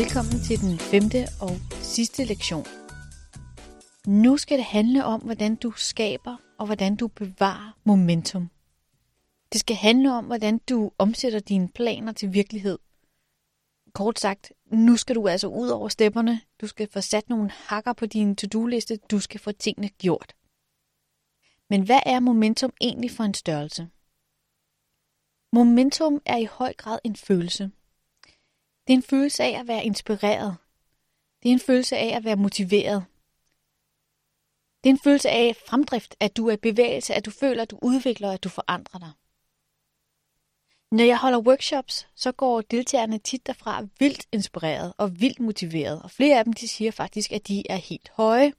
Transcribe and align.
Velkommen 0.00 0.40
til 0.40 0.60
den 0.60 0.78
femte 0.78 1.26
og 1.40 1.50
sidste 1.82 2.24
lektion. 2.24 2.66
Nu 4.06 4.36
skal 4.36 4.58
det 4.58 4.64
handle 4.64 5.04
om, 5.04 5.20
hvordan 5.20 5.56
du 5.56 5.70
skaber 5.70 6.36
og 6.58 6.66
hvordan 6.66 6.96
du 6.96 7.08
bevarer 7.08 7.78
momentum. 7.84 8.50
Det 9.52 9.60
skal 9.60 9.76
handle 9.76 10.12
om, 10.12 10.24
hvordan 10.24 10.58
du 10.58 10.90
omsætter 10.98 11.40
dine 11.40 11.68
planer 11.68 12.12
til 12.12 12.32
virkelighed. 12.32 12.78
Kort 13.92 14.18
sagt, 14.20 14.52
nu 14.66 14.96
skal 14.96 15.16
du 15.16 15.28
altså 15.28 15.48
ud 15.48 15.68
over 15.68 15.88
stepperne. 15.88 16.40
Du 16.60 16.66
skal 16.66 16.88
få 16.92 17.00
sat 17.00 17.28
nogle 17.28 17.50
hakker 17.50 17.92
på 17.92 18.06
din 18.06 18.36
to-do-liste. 18.36 18.96
Du 18.96 19.20
skal 19.20 19.40
få 19.40 19.52
tingene 19.52 19.88
gjort. 19.88 20.34
Men 21.70 21.82
hvad 21.82 22.00
er 22.06 22.20
momentum 22.20 22.72
egentlig 22.80 23.10
for 23.10 23.24
en 23.24 23.34
størrelse? 23.34 23.88
Momentum 25.52 26.20
er 26.26 26.36
i 26.36 26.44
høj 26.44 26.72
grad 26.72 26.98
en 27.04 27.16
følelse. 27.16 27.70
Det 28.86 28.92
er 28.92 28.96
en 28.96 29.02
følelse 29.02 29.42
af 29.42 29.60
at 29.60 29.68
være 29.68 29.84
inspireret. 29.84 30.56
Det 31.42 31.48
er 31.48 31.52
en 31.52 31.60
følelse 31.60 31.96
af 31.96 32.16
at 32.16 32.24
være 32.24 32.36
motiveret. 32.36 33.04
Det 34.84 34.90
er 34.90 34.94
en 34.94 35.00
følelse 35.04 35.30
af 35.30 35.56
fremdrift, 35.68 36.16
at 36.20 36.36
du 36.36 36.48
er 36.48 36.52
i 36.52 36.56
bevægelse, 36.56 37.14
at 37.14 37.24
du 37.24 37.30
føler, 37.30 37.62
at 37.62 37.70
du 37.70 37.78
udvikler, 37.82 38.32
at 38.32 38.44
du 38.44 38.48
forandrer 38.48 39.00
dig. 39.00 39.12
Når 40.90 41.04
jeg 41.04 41.18
holder 41.18 41.38
workshops, 41.38 42.08
så 42.14 42.32
går 42.32 42.60
deltagerne 42.60 43.18
tit 43.18 43.46
derfra 43.46 43.86
vildt 43.98 44.26
inspireret 44.32 44.92
og 44.98 45.20
vildt 45.20 45.40
motiveret, 45.40 46.02
og 46.02 46.10
flere 46.10 46.38
af 46.38 46.44
dem 46.44 46.52
de 46.52 46.68
siger 46.68 46.90
faktisk, 46.90 47.32
at 47.32 47.48
de 47.48 47.70
er 47.70 47.76
helt 47.76 48.08
høje. 48.08 48.52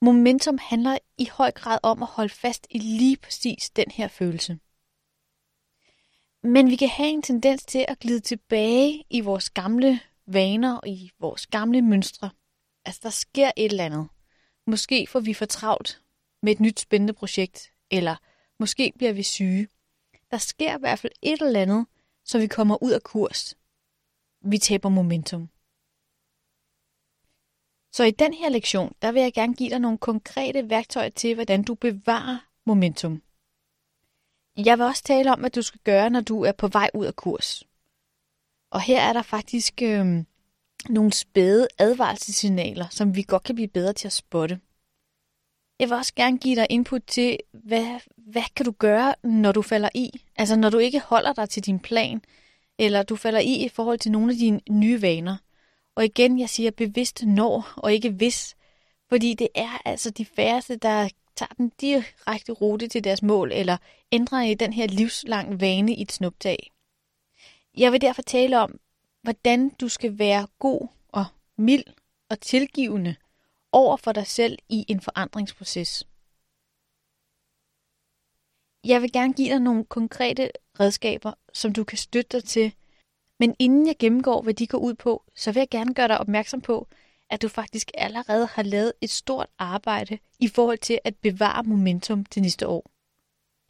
Momentum 0.00 0.58
handler 0.58 0.98
i 1.18 1.28
høj 1.32 1.50
grad 1.50 1.78
om 1.82 2.02
at 2.02 2.08
holde 2.08 2.34
fast 2.34 2.66
i 2.70 2.78
lige 2.78 3.16
præcis 3.16 3.70
den 3.70 3.90
her 3.90 4.08
følelse. 4.08 4.58
Men 6.42 6.70
vi 6.70 6.76
kan 6.76 6.88
have 6.88 7.08
en 7.08 7.22
tendens 7.22 7.64
til 7.64 7.84
at 7.88 7.98
glide 7.98 8.20
tilbage 8.20 9.04
i 9.10 9.20
vores 9.20 9.50
gamle 9.50 10.00
vaner 10.26 10.76
og 10.76 10.88
i 10.88 11.10
vores 11.18 11.46
gamle 11.46 11.82
mønstre. 11.82 12.30
Altså, 12.84 13.00
der 13.02 13.10
sker 13.10 13.50
et 13.56 13.64
eller 13.70 13.84
andet. 13.84 14.08
Måske 14.66 15.06
får 15.06 15.20
vi 15.20 15.34
for 15.34 15.44
travlt 15.44 16.02
med 16.42 16.52
et 16.52 16.60
nyt 16.60 16.80
spændende 16.80 17.12
projekt, 17.12 17.72
eller 17.90 18.16
måske 18.58 18.92
bliver 18.96 19.12
vi 19.12 19.22
syge. 19.22 19.68
Der 20.30 20.38
sker 20.38 20.76
i 20.76 20.80
hvert 20.80 20.98
fald 20.98 21.12
et 21.22 21.42
eller 21.42 21.60
andet, 21.60 21.86
så 22.24 22.38
vi 22.38 22.46
kommer 22.46 22.82
ud 22.82 22.90
af 22.90 23.02
kurs. 23.02 23.54
Vi 24.40 24.58
taber 24.58 24.88
momentum. 24.88 25.48
Så 27.92 28.04
i 28.04 28.10
den 28.10 28.34
her 28.34 28.48
lektion, 28.48 28.94
der 29.02 29.12
vil 29.12 29.22
jeg 29.22 29.32
gerne 29.32 29.54
give 29.54 29.70
dig 29.70 29.78
nogle 29.78 29.98
konkrete 29.98 30.70
værktøjer 30.70 31.08
til, 31.08 31.34
hvordan 31.34 31.62
du 31.62 31.74
bevarer 31.74 32.38
momentum. 32.66 33.22
Jeg 34.56 34.78
vil 34.78 34.86
også 34.86 35.02
tale 35.02 35.32
om, 35.32 35.40
hvad 35.40 35.50
du 35.50 35.62
skal 35.62 35.80
gøre, 35.84 36.10
når 36.10 36.20
du 36.20 36.42
er 36.42 36.52
på 36.52 36.68
vej 36.68 36.90
ud 36.94 37.06
af 37.06 37.16
kurs. 37.16 37.64
Og 38.70 38.80
her 38.80 39.00
er 39.00 39.12
der 39.12 39.22
faktisk 39.22 39.82
øh, 39.82 40.24
nogle 40.88 41.12
spæde 41.12 41.68
advarselssignaler, 41.78 42.86
som 42.90 43.16
vi 43.16 43.22
godt 43.22 43.42
kan 43.42 43.54
blive 43.54 43.68
bedre 43.68 43.92
til 43.92 44.08
at 44.08 44.12
spotte. 44.12 44.60
Jeg 45.78 45.88
vil 45.88 45.96
også 45.96 46.14
gerne 46.14 46.38
give 46.38 46.56
dig 46.56 46.66
input 46.70 47.02
til, 47.06 47.38
hvad, 47.52 48.00
hvad 48.16 48.42
kan 48.56 48.64
du 48.64 48.70
gøre, 48.70 49.14
når 49.22 49.52
du 49.52 49.62
falder 49.62 49.88
i? 49.94 50.24
Altså 50.36 50.56
når 50.56 50.70
du 50.70 50.78
ikke 50.78 51.00
holder 51.00 51.32
dig 51.32 51.48
til 51.48 51.66
din 51.66 51.78
plan, 51.78 52.22
eller 52.78 53.02
du 53.02 53.16
falder 53.16 53.40
i 53.40 53.64
i 53.64 53.68
forhold 53.68 53.98
til 53.98 54.12
nogle 54.12 54.32
af 54.32 54.38
dine 54.38 54.60
nye 54.70 55.02
vaner. 55.02 55.36
Og 55.94 56.04
igen, 56.04 56.38
jeg 56.38 56.48
siger 56.48 56.70
bevidst 56.70 57.22
når, 57.26 57.72
og 57.76 57.92
ikke 57.92 58.10
hvis. 58.10 58.56
Fordi 59.08 59.34
det 59.34 59.48
er 59.54 59.82
altså 59.84 60.10
de 60.10 60.24
færreste, 60.24 60.76
der 60.76 61.08
tager 61.36 61.54
den 61.54 61.72
direkte 61.80 62.52
rute 62.52 62.88
til 62.88 63.04
deres 63.04 63.22
mål, 63.22 63.52
eller 63.52 63.76
ændrer 64.12 64.42
i 64.42 64.54
den 64.54 64.72
her 64.72 64.86
livslang 64.86 65.60
vane 65.60 65.94
i 65.94 66.02
et 66.02 66.12
snuptag. 66.12 66.72
Jeg 67.76 67.92
vil 67.92 68.00
derfor 68.00 68.22
tale 68.22 68.60
om, 68.60 68.80
hvordan 69.22 69.68
du 69.68 69.88
skal 69.88 70.18
være 70.18 70.46
god 70.58 70.88
og 71.08 71.24
mild 71.56 71.84
og 72.30 72.40
tilgivende 72.40 73.16
over 73.72 73.96
for 73.96 74.12
dig 74.12 74.26
selv 74.26 74.58
i 74.68 74.84
en 74.88 75.00
forandringsproces. 75.00 76.06
Jeg 78.84 79.02
vil 79.02 79.12
gerne 79.12 79.32
give 79.32 79.48
dig 79.48 79.60
nogle 79.60 79.84
konkrete 79.84 80.50
redskaber, 80.80 81.32
som 81.52 81.72
du 81.72 81.84
kan 81.84 81.98
støtte 81.98 82.38
dig 82.38 82.44
til, 82.44 82.74
men 83.38 83.56
inden 83.58 83.86
jeg 83.86 83.96
gennemgår, 83.98 84.42
hvad 84.42 84.54
de 84.54 84.66
går 84.66 84.78
ud 84.78 84.94
på, 84.94 85.24
så 85.34 85.52
vil 85.52 85.60
jeg 85.60 85.68
gerne 85.68 85.94
gøre 85.94 86.08
dig 86.08 86.18
opmærksom 86.18 86.60
på, 86.60 86.88
at 87.32 87.42
du 87.42 87.48
faktisk 87.48 87.90
allerede 87.94 88.46
har 88.46 88.62
lavet 88.62 88.92
et 89.00 89.10
stort 89.10 89.46
arbejde 89.58 90.18
i 90.38 90.48
forhold 90.48 90.78
til 90.78 90.98
at 91.04 91.16
bevare 91.16 91.62
momentum 91.62 92.24
til 92.24 92.42
næste 92.42 92.66
år. 92.68 92.90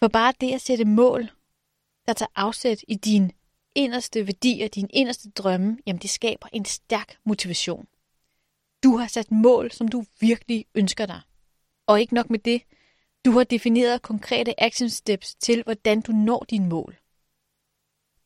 For 0.02 0.08
bare 0.08 0.32
det 0.40 0.54
at 0.54 0.60
sætte 0.60 0.84
mål, 0.84 1.30
der 2.06 2.12
tager 2.12 2.30
afsæt 2.34 2.84
i 2.88 2.94
din 2.94 3.32
inderste 3.76 4.26
værdier, 4.26 4.68
din 4.68 4.90
inderste 4.92 5.30
drømme, 5.30 5.78
jamen 5.86 6.02
det 6.02 6.10
skaber 6.10 6.48
en 6.52 6.64
stærk 6.64 7.16
motivation. 7.24 7.86
Du 8.82 8.96
har 8.96 9.06
sat 9.06 9.30
mål, 9.30 9.70
som 9.70 9.88
du 9.88 10.04
virkelig 10.20 10.66
ønsker 10.74 11.06
dig. 11.06 11.20
Og 11.86 12.00
ikke 12.00 12.14
nok 12.14 12.30
med 12.30 12.38
det, 12.38 12.62
du 13.24 13.30
har 13.30 13.44
defineret 13.44 14.02
konkrete 14.02 14.62
action 14.62 14.90
steps 14.90 15.34
til, 15.34 15.62
hvordan 15.62 16.00
du 16.00 16.12
når 16.12 16.44
dine 16.50 16.68
mål. 16.68 16.96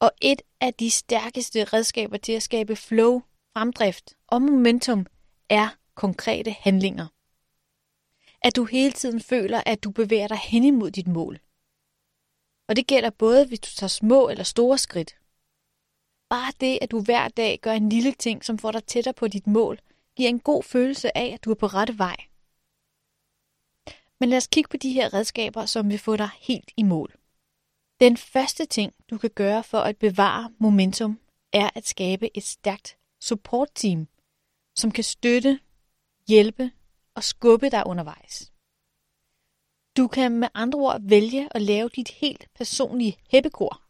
Og 0.01 0.11
et 0.23 0.43
af 0.61 0.75
de 0.75 0.91
stærkeste 0.91 1.65
redskaber 1.65 2.17
til 2.17 2.33
at 2.33 2.43
skabe 2.43 2.77
flow, 2.77 3.23
fremdrift 3.57 4.15
og 4.29 4.43
momentum 4.43 5.07
er 5.49 5.69
konkrete 5.95 6.51
handlinger. 6.51 7.07
At 8.43 8.57
du 8.57 8.65
hele 8.65 8.93
tiden 8.93 9.21
føler, 9.21 9.63
at 9.67 9.85
du 9.85 9.91
bevæger 9.91 10.29
dig 10.29 10.39
hen 10.39 10.65
imod 10.65 10.91
dit 10.91 11.07
mål. 11.07 11.39
Og 12.69 12.77
det 12.77 12.87
gælder 12.87 13.11
både, 13.11 13.47
hvis 13.47 13.61
du 13.61 13.71
tager 13.77 13.89
små 13.89 14.29
eller 14.29 14.45
store 14.45 14.79
skridt. 14.79 15.17
Bare 16.29 16.53
det, 16.61 16.79
at 16.83 16.91
du 16.91 17.01
hver 17.01 17.29
dag 17.29 17.59
gør 17.63 17.73
en 17.73 17.89
lille 17.89 18.13
ting, 18.13 18.45
som 18.45 18.59
får 18.59 18.73
dig 18.73 18.85
tættere 18.85 19.15
på 19.15 19.29
dit 19.29 19.47
mål, 19.47 19.79
giver 20.17 20.29
en 20.29 20.41
god 20.41 20.63
følelse 20.63 21.17
af, 21.17 21.27
at 21.35 21.45
du 21.45 21.51
er 21.51 21.55
på 21.55 21.67
rette 21.67 21.99
vej. 21.99 22.17
Men 24.21 24.29
lad 24.29 24.37
os 24.37 24.47
kigge 24.47 24.69
på 24.69 24.77
de 24.77 24.93
her 24.93 25.15
redskaber, 25.15 25.67
som 25.67 25.89
vil 25.89 25.99
få 25.99 26.17
dig 26.17 26.31
helt 26.41 26.71
i 26.77 26.83
mål. 26.83 27.15
Den 28.01 28.17
første 28.17 28.67
ting, 28.67 28.95
du 29.11 29.19
kan 29.19 29.31
gøre 29.31 29.65
for 29.65 29.79
at 29.79 29.97
bevare 29.97 30.53
momentum, 30.59 31.21
er 31.53 31.71
at 31.75 31.87
skabe 31.87 32.37
et 32.37 32.45
stærkt 32.45 32.97
support 33.21 33.69
team, 33.75 34.09
som 34.77 34.91
kan 34.91 35.05
støtte, 35.05 35.61
hjælpe 36.29 36.71
og 37.15 37.25
skubbe 37.25 37.71
dig 37.71 37.87
undervejs. 37.87 38.53
Du 39.97 40.09
kan 40.09 40.33
med 40.33 40.49
andre 40.55 40.79
ord 40.79 41.01
vælge 41.03 41.49
at 41.51 41.63
lave 41.63 41.89
dit 41.89 42.09
helt 42.09 42.49
personlige 42.55 43.19
hæppekor. 43.31 43.83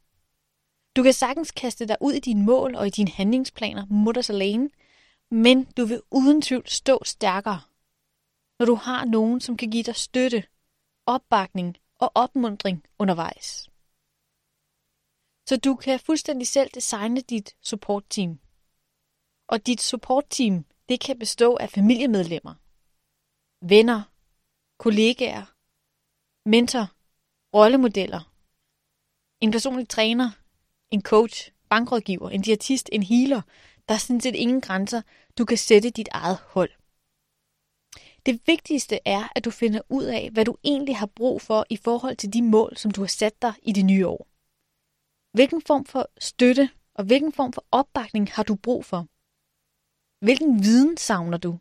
Du 0.97 1.03
kan 1.03 1.13
sagtens 1.13 1.51
kaste 1.51 1.87
dig 1.87 1.97
ud 2.01 2.13
i 2.13 2.21
dine 2.21 2.45
mål 2.45 2.75
og 2.75 2.87
i 2.87 2.91
dine 2.91 3.11
handlingsplaner 3.11 3.87
mutters 3.87 4.31
alene, 4.31 4.71
men 5.31 5.65
du 5.65 5.85
vil 5.85 6.03
uden 6.11 6.43
tvivl 6.43 6.69
stå 6.69 7.05
stærkere, 7.05 7.61
når 8.59 8.67
du 8.67 8.75
har 8.75 9.05
nogen, 9.05 9.41
som 9.41 9.57
kan 9.57 9.71
give 9.71 9.83
dig 9.83 9.97
støtte, 9.97 10.45
opbakning 11.07 11.77
og 11.99 12.13
opmundring 12.15 12.85
undervejs. 12.99 13.71
Så 15.49 15.57
du 15.57 15.75
kan 15.75 16.01
fuldstændig 16.01 16.49
selv 16.49 16.71
designe 16.75 17.21
dit 17.21 17.57
supportteam. 17.63 18.41
Og 19.49 19.67
dit 19.67 19.81
supportteam 19.81 20.65
det 20.89 21.01
kan 21.01 21.19
bestå 21.19 21.57
af 21.57 21.71
familiemedlemmer, 21.71 22.55
venner, 23.67 24.03
kollegaer, 24.79 25.45
mentor, 26.49 26.87
rollemodeller, 27.55 28.33
en 29.41 29.51
personlig 29.51 29.89
træner, 29.89 30.31
en 30.91 31.03
coach, 31.03 31.53
bankrådgiver, 31.69 32.31
en 32.31 32.43
diætist, 32.43 32.89
en 32.93 33.03
healer. 33.03 33.43
Der 33.89 33.95
er 33.95 33.99
sådan 33.99 34.21
set 34.21 34.35
ingen 34.35 34.61
grænser. 34.61 35.03
Du 35.39 35.45
kan 35.45 35.57
sætte 35.57 35.91
dit 35.91 36.09
eget 36.13 36.37
hold. 36.37 36.71
Det 38.27 38.41
vigtigste 38.47 38.99
er, 39.05 39.29
at 39.37 39.45
du 39.45 39.51
finder 39.51 39.81
ud 39.89 40.05
af, 40.05 40.31
hvad 40.31 40.45
du 40.45 40.57
egentlig 40.65 40.97
har 40.97 41.07
brug 41.07 41.43
for 41.43 41.67
i 41.71 41.77
forhold 41.77 42.17
til 42.17 42.33
de 42.33 42.43
mål, 42.43 42.77
som 42.77 42.91
du 42.91 43.01
har 43.01 43.09
sat 43.09 43.43
dig 43.43 43.55
i 43.63 43.73
det 43.73 43.85
nye 43.85 44.07
år. 44.07 44.29
Hvilken 45.33 45.63
form 45.63 45.85
for 45.85 46.09
støtte 46.19 46.71
og 46.95 47.05
hvilken 47.05 47.33
form 47.33 47.53
for 47.53 47.65
opbakning 47.71 48.33
har 48.33 48.43
du 48.43 48.55
brug 48.55 48.85
for? 48.85 49.07
Hvilken 50.19 50.63
viden 50.63 50.97
savner 50.97 51.39
du? 51.39 51.59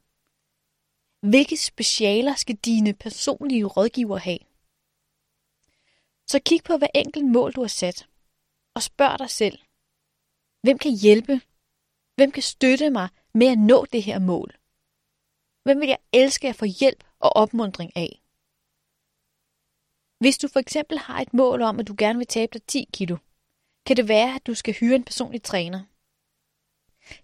Hvilke 1.32 1.58
specialer 1.58 2.36
skal 2.36 2.56
dine 2.56 2.94
personlige 2.94 3.66
rådgiver 3.66 4.18
have? 4.18 4.40
Så 6.28 6.40
kig 6.46 6.64
på 6.64 6.78
hver 6.78 6.88
enkelt 6.96 7.26
mål, 7.26 7.54
du 7.54 7.62
har 7.62 7.68
sat, 7.68 8.10
og 8.76 8.82
spørg 8.84 9.20
dig 9.20 9.30
selv, 9.30 9.58
hvem 10.62 10.78
kan 10.78 10.92
hjælpe? 10.92 11.42
Hvem 12.16 12.32
kan 12.32 12.44
støtte 12.44 12.90
mig 12.90 13.10
med 13.34 13.48
at 13.48 13.58
nå 13.58 13.86
det 13.86 14.04
her 14.04 14.20
mål? 14.20 14.50
Hvem 15.64 15.80
vil 15.80 15.88
jeg 15.88 16.00
elske 16.14 16.50
at 16.50 16.56
få 16.56 16.66
hjælp 16.66 17.04
og 17.20 17.30
opmundring 17.36 17.92
af? 17.96 18.22
Hvis 20.20 20.38
du 20.38 20.48
for 20.48 20.60
eksempel 20.60 20.98
har 20.98 21.22
et 21.22 21.34
mål 21.34 21.62
om, 21.62 21.80
at 21.80 21.88
du 21.88 21.96
gerne 21.98 22.18
vil 22.18 22.28
tabe 22.28 22.54
dig 22.54 22.64
10 22.64 22.90
kilo, 22.94 23.18
kan 23.86 23.98
det 23.98 24.08
være, 24.08 24.36
at 24.36 24.48
du 24.48 24.54
skal 24.54 24.74
hyre 24.74 24.96
en 24.96 25.04
personlig 25.04 25.44
træner– 25.44 25.84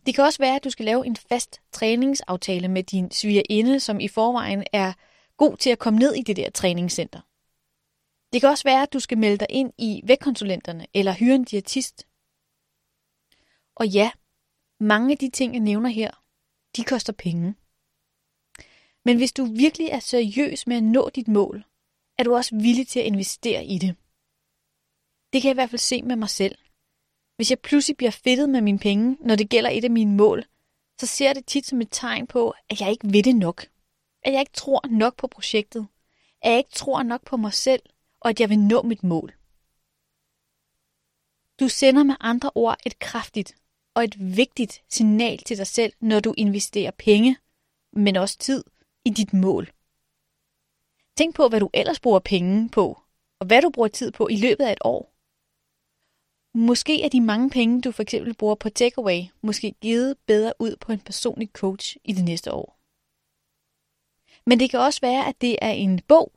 det 0.06 0.16
kan 0.16 0.24
også 0.24 0.40
være, 0.40 0.56
at 0.56 0.64
du 0.64 0.70
skal 0.70 0.86
lave 0.86 1.06
en 1.06 1.16
fast 1.16 1.62
træningsaftale 1.72 2.68
med 2.68 2.84
din 2.84 3.12
svigerinde, 3.12 3.80
som 3.80 4.00
i 4.00 4.08
forvejen 4.08 4.64
er 4.74 4.94
god 5.38 5.58
til 5.58 5.70
at 5.70 5.80
komme 5.80 6.00
ned 6.00 6.14
i 6.14 6.22
det 6.22 6.36
der 6.36 6.50
træningscenter. 6.50 7.22
Det 8.34 8.42
kan 8.42 8.50
også 8.50 8.64
være, 8.64 8.82
at 8.82 8.94
du 8.94 9.00
skal 9.00 9.18
melde 9.18 9.38
dig 9.38 9.48
ind 9.50 9.74
i 9.78 10.02
vægtkonsulenterne 10.04 10.88
eller 10.94 11.14
hyre 11.14 11.36
en 11.36 11.44
diætist. 11.44 12.08
Og 13.76 13.88
ja, 13.88 14.12
Mange 14.82 15.12
af 15.12 15.18
de 15.18 15.30
ting, 15.30 15.54
jeg 15.54 15.60
nævner 15.60 15.90
her, 15.90 16.12
de 16.76 16.84
koster 16.84 17.14
penge. 17.14 17.56
Men 19.06 19.18
hvis 19.18 19.34
du 19.34 19.46
virkelig 19.46 19.88
er 19.88 20.00
seriøs 20.00 20.68
med 20.68 20.78
at 20.78 20.84
nå 20.84 21.10
dit 21.10 21.28
mål, 21.28 21.66
er 22.18 22.24
du 22.24 22.36
også 22.36 22.56
villig 22.56 22.88
til 22.88 23.00
at 23.00 23.06
investere 23.06 23.66
i 23.66 23.78
det. 23.78 23.96
Det 25.34 25.42
kan 25.42 25.48
jeg 25.48 25.54
i 25.54 25.60
hvert 25.60 25.70
fald 25.70 25.80
se 25.80 26.02
med 26.02 26.16
mig 26.16 26.30
selv. 26.30 26.58
Hvis 27.42 27.50
jeg 27.50 27.60
pludselig 27.60 27.98
bliver 27.98 28.12
fedtet 28.12 28.50
med 28.50 28.62
mine 28.62 28.80
penge, 28.80 29.18
når 29.20 29.36
det 29.36 29.50
gælder 29.50 29.70
et 29.70 29.84
af 29.84 29.92
mine 29.92 30.16
mål, 30.16 30.46
så 31.00 31.06
ser 31.06 31.26
jeg 31.26 31.36
det 31.36 31.46
tit 31.46 31.66
som 31.66 31.82
et 31.82 31.88
tegn 31.92 32.28
på, 32.28 32.54
at 32.70 32.82
jeg 32.82 32.92
ikke 32.92 33.14
ved 33.14 33.24
det 33.24 33.36
nok. 33.36 33.66
At 34.24 34.34
jeg 34.34 34.40
ikke 34.40 34.52
tror 34.54 34.88
nok 34.88 35.16
på 35.16 35.28
projektet. 35.28 35.88
At 36.42 36.52
jeg 36.52 36.58
ikke 36.58 36.72
tror 36.72 37.04
nok 37.04 37.26
på 37.26 37.38
mig 37.38 37.54
selv, 37.54 37.82
og 38.20 38.30
at 38.30 38.40
jeg 38.40 38.50
vil 38.50 38.60
nå 38.60 38.82
mit 38.82 39.04
mål. 39.04 39.34
Du 41.60 41.68
sender 41.68 42.04
med 42.04 42.16
andre 42.20 42.52
ord 42.56 42.78
et 42.86 43.00
kraftigt 43.00 43.56
og 43.94 44.04
et 44.04 44.16
vigtigt 44.38 44.82
signal 44.90 45.38
til 45.38 45.58
dig 45.58 45.68
selv, 45.68 45.94
når 46.00 46.20
du 46.20 46.34
investerer 46.38 46.92
penge, 46.92 47.38
men 47.94 48.16
også 48.16 48.38
tid 48.38 48.64
i 49.06 49.10
dit 49.10 49.34
mål. 49.34 49.72
Tænk 51.18 51.36
på, 51.36 51.48
hvad 51.48 51.60
du 51.60 51.70
ellers 51.74 52.00
bruger 52.00 52.20
penge 52.20 52.70
på, 52.70 53.02
og 53.40 53.46
hvad 53.46 53.62
du 53.62 53.70
bruger 53.70 53.90
tid 53.90 54.12
på 54.12 54.28
i 54.28 54.36
løbet 54.36 54.64
af 54.64 54.72
et 54.72 54.82
år. 54.82 55.11
Måske 56.54 57.04
er 57.04 57.10
de 57.10 57.22
mange 57.22 57.50
penge, 57.50 57.82
du 57.82 57.92
for 57.92 58.02
eksempel 58.02 58.34
bruger 58.34 58.56
på 58.56 58.70
takeaway, 58.70 59.22
måske 59.42 59.76
givet 59.82 60.18
bedre 60.26 60.54
ud 60.60 60.76
på 60.76 60.92
en 60.92 61.00
personlig 61.00 61.50
coach 61.54 61.98
i 62.04 62.14
det 62.14 62.24
næste 62.24 62.54
år. 62.54 62.78
Men 64.46 64.60
det 64.60 64.70
kan 64.70 64.80
også 64.80 65.02
være, 65.02 65.28
at 65.28 65.42
det 65.42 65.58
er 65.62 65.72
en 65.72 66.00
bog, 66.08 66.32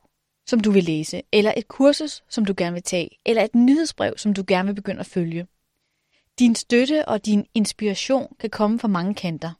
som 0.47 0.59
du 0.59 0.71
vil 0.71 0.83
læse, 0.83 1.21
eller 1.31 1.53
et 1.57 1.67
kursus, 1.67 2.23
som 2.29 2.45
du 2.45 2.53
gerne 2.57 2.73
vil 2.73 2.83
tage, 2.83 3.09
eller 3.25 3.43
et 3.43 3.55
nyhedsbrev, 3.55 4.17
som 4.17 4.33
du 4.33 4.43
gerne 4.47 4.67
vil 4.67 4.75
begynde 4.75 4.99
at 4.99 5.05
følge. 5.05 5.47
Din 6.39 6.55
støtte 6.55 7.07
og 7.07 7.25
din 7.25 7.45
inspiration 7.53 8.35
kan 8.39 8.49
komme 8.49 8.79
fra 8.79 8.87
mange 8.87 9.15
kanter. 9.15 9.51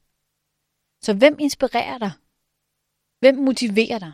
Så 1.02 1.14
hvem 1.14 1.36
inspirerer 1.40 1.98
dig? 1.98 2.12
Hvem 3.20 3.36
motiverer 3.36 4.00
dig? 4.00 4.14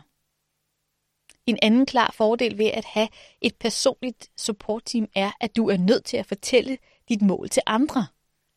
En 1.46 1.58
anden 1.62 1.86
klar 1.86 2.14
fordel 2.16 2.58
ved 2.58 2.66
at 2.66 2.84
have 2.84 3.08
et 3.40 3.56
personligt 3.56 4.30
supportteam 4.36 5.08
er, 5.14 5.30
at 5.40 5.56
du 5.56 5.68
er 5.68 5.76
nødt 5.76 6.04
til 6.04 6.16
at 6.16 6.26
fortælle 6.26 6.78
dit 7.08 7.22
mål 7.22 7.48
til 7.48 7.62
andre. 7.66 8.06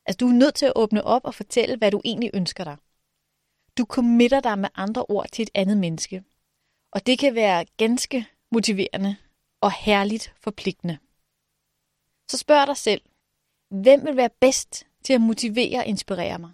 Altså 0.06 0.18
du 0.18 0.28
er 0.28 0.34
nødt 0.34 0.56
til 0.56 0.66
at 0.66 0.74
åbne 0.76 1.04
op 1.04 1.22
og 1.26 1.36
fortælle, 1.36 1.78
hvad 1.78 1.92
du 1.92 2.02
egentlig 2.06 2.32
ønsker 2.34 2.64
dig. 2.64 2.78
Du 3.78 3.86
committer 3.86 4.40
dig 4.40 4.60
med 4.60 4.70
andre 4.76 5.06
ord 5.10 5.30
til 5.32 5.44
et 5.44 5.50
andet 5.54 5.78
menneske. 5.78 6.24
Og 6.92 7.06
det 7.06 7.20
kan 7.20 7.36
være 7.36 7.66
ganske 7.78 8.26
motiverende 8.52 9.16
og 9.62 9.72
herligt 9.72 10.34
forpligtende. 10.40 10.98
Så 12.28 12.38
spørg 12.38 12.68
dig 12.68 12.78
selv, 12.78 13.02
hvem 13.70 14.06
vil 14.06 14.18
være 14.18 14.30
bedst 14.42 14.88
til 15.04 15.14
at 15.14 15.22
motivere 15.22 15.80
og 15.80 15.86
inspirere 15.86 16.40
mig? 16.40 16.52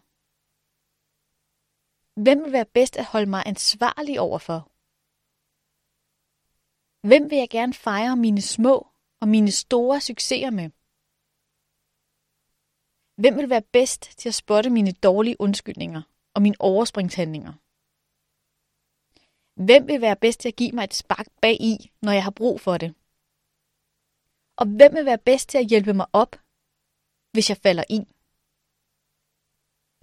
Hvem 2.16 2.44
vil 2.44 2.52
være 2.52 2.66
bedst 2.66 2.98
at 2.98 3.06
holde 3.06 3.30
mig 3.30 3.44
ansvarlig 3.46 4.20
overfor? 4.20 4.71
Hvem 7.08 7.30
vil 7.30 7.38
jeg 7.38 7.50
gerne 7.50 7.74
fejre 7.74 8.16
mine 8.18 8.42
små 8.42 8.88
og 9.22 9.28
mine 9.28 9.52
store 9.52 10.02
succeser 10.02 10.52
med? 10.60 10.70
Hvem 13.22 13.38
vil 13.38 13.50
være 13.50 13.70
bedst 13.78 14.02
til 14.20 14.30
at 14.30 14.36
spotte 14.36 14.70
mine 14.70 14.92
dårlige 14.92 15.42
undskyldninger 15.46 16.02
og 16.36 16.42
mine 16.42 16.56
overspringshandlinger? 16.60 17.54
Hvem 19.66 19.88
vil 19.88 20.02
være 20.02 20.16
bedst 20.16 20.40
til 20.40 20.50
at 20.50 20.56
give 20.56 20.72
mig 20.72 20.84
et 20.84 20.94
spark 20.94 21.28
bag 21.42 21.56
i, 21.62 21.92
når 22.02 22.12
jeg 22.12 22.24
har 22.24 22.32
brug 22.32 22.62
for 22.62 22.78
det? 22.78 22.90
Og 24.62 24.66
hvem 24.78 24.92
vil 24.96 25.06
være 25.06 25.26
bedst 25.30 25.50
til 25.50 25.58
at 25.58 25.70
hjælpe 25.72 25.94
mig 25.94 26.08
op, 26.14 26.32
hvis 27.34 27.50
jeg 27.50 27.58
falder 27.58 27.86
i? 27.98 28.00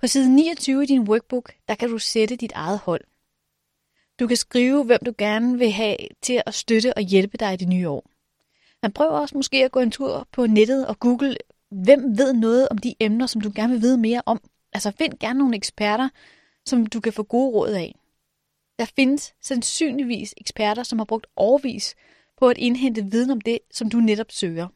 På 0.01 0.07
side 0.07 0.35
29 0.37 0.83
i 0.83 0.87
din 0.87 1.09
workbook, 1.09 1.47
der 1.69 1.75
kan 1.75 1.89
du 1.89 1.99
sætte 1.99 2.37
dit 2.37 2.53
eget 2.53 2.79
hold. 2.79 3.05
Du 4.21 4.27
kan 4.27 4.37
skrive, 4.37 4.85
hvem 4.85 5.01
du 5.07 5.13
gerne 5.19 5.59
vil 5.59 5.71
have 5.71 5.97
til 6.23 6.43
at 6.47 6.55
støtte 6.55 6.95
og 6.97 7.03
hjælpe 7.03 7.39
dig 7.39 7.55
i 7.55 7.57
det 7.57 7.69
nye 7.69 7.89
år. 7.89 8.11
Man 8.83 8.93
prøver 8.93 9.11
også 9.11 9.37
måske 9.37 9.65
at 9.65 9.73
gå 9.73 9.81
en 9.81 9.91
tur 9.91 10.29
på 10.33 10.47
nettet 10.47 10.87
og 10.87 10.99
google, 10.99 11.37
hvem 11.71 12.19
ved 12.19 12.33
noget 12.33 12.69
om 12.69 12.79
de 12.79 12.95
emner, 13.01 13.27
som 13.27 13.41
du 13.41 13.53
gerne 13.55 13.73
vil 13.73 13.83
vide 13.83 13.99
mere 13.99 14.23
om. 14.27 14.41
Altså 14.73 14.91
find 14.91 15.19
gerne 15.19 15.39
nogle 15.39 15.57
eksperter, 15.57 16.09
som 16.67 16.87
du 16.87 17.01
kan 17.01 17.13
få 17.13 17.23
gode 17.23 17.53
råd 17.53 17.71
af. 17.71 17.95
Der 18.79 18.85
findes 18.85 19.35
sandsynligvis 19.43 20.35
eksperter, 20.37 20.83
som 20.83 20.99
har 20.99 21.05
brugt 21.05 21.27
årvis 21.37 21.95
på 22.37 22.49
at 22.49 22.59
indhente 22.59 23.05
viden 23.05 23.31
om 23.31 23.41
det, 23.41 23.59
som 23.71 23.91
du 23.91 23.97
netop 24.01 24.31
søger. 24.31 24.69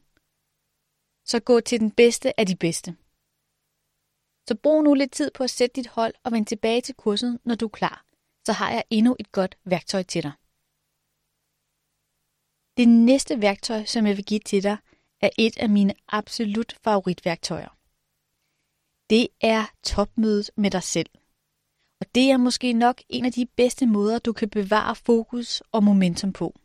Så 1.25 1.39
gå 1.39 1.59
til 1.59 1.79
den 1.79 1.91
bedste 1.91 2.39
af 2.39 2.45
de 2.45 2.55
bedste. 2.55 2.95
Så 4.47 4.55
brug 4.55 4.83
nu 4.83 4.93
lidt 4.93 5.11
tid 5.11 5.31
på 5.31 5.43
at 5.43 5.49
sætte 5.49 5.75
dit 5.75 5.87
hold 5.87 6.13
og 6.23 6.31
vend 6.31 6.45
tilbage 6.45 6.81
til 6.81 6.95
kurset, 6.95 7.39
når 7.43 7.55
du 7.55 7.65
er 7.65 7.69
klar. 7.69 8.05
Så 8.45 8.51
har 8.53 8.71
jeg 8.71 8.83
endnu 8.89 9.15
et 9.19 9.31
godt 9.31 9.57
værktøj 9.65 10.03
til 10.03 10.23
dig. 10.23 10.31
Det 12.77 12.87
næste 12.89 13.41
værktøj, 13.41 13.85
som 13.85 14.05
jeg 14.07 14.17
vil 14.17 14.25
give 14.25 14.39
til 14.39 14.63
dig, 14.63 14.77
er 15.21 15.29
et 15.37 15.57
af 15.57 15.69
mine 15.69 15.93
absolut 16.07 16.75
favoritværktøjer. 16.83 17.77
Det 19.09 19.27
er 19.41 19.65
topmødet 19.83 20.51
med 20.55 20.71
dig 20.71 20.83
selv. 20.83 21.09
Og 22.01 22.15
det 22.15 22.31
er 22.31 22.37
måske 22.37 22.73
nok 22.73 23.01
en 23.09 23.25
af 23.25 23.31
de 23.31 23.45
bedste 23.45 23.85
måder, 23.85 24.19
du 24.19 24.33
kan 24.33 24.49
bevare 24.49 24.95
fokus 24.95 25.63
og 25.71 25.83
momentum 25.83 26.33
på. 26.33 26.59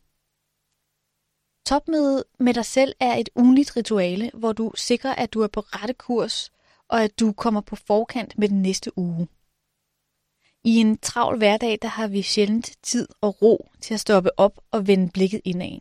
Topmødet 1.66 2.24
med 2.38 2.54
dig 2.54 2.64
selv 2.64 2.94
er 3.00 3.14
et 3.14 3.28
ugenligt 3.34 3.76
rituale, 3.76 4.30
hvor 4.34 4.52
du 4.52 4.72
sikrer, 4.76 5.14
at 5.14 5.34
du 5.34 5.40
er 5.40 5.48
på 5.48 5.60
rette 5.60 5.94
kurs, 5.94 6.50
og 6.88 7.04
at 7.04 7.20
du 7.20 7.32
kommer 7.32 7.60
på 7.60 7.76
forkant 7.76 8.38
med 8.38 8.48
den 8.48 8.62
næste 8.62 8.98
uge. 8.98 9.28
I 10.68 10.76
en 10.76 10.98
travl 10.98 11.36
hverdag, 11.36 11.78
der 11.82 11.88
har 11.88 12.08
vi 12.08 12.22
sjældent 12.22 12.72
tid 12.82 13.08
og 13.20 13.42
ro 13.42 13.70
til 13.80 13.94
at 13.94 14.00
stoppe 14.00 14.38
op 14.38 14.60
og 14.70 14.86
vende 14.86 15.10
blikket 15.10 15.40
indad. 15.44 15.78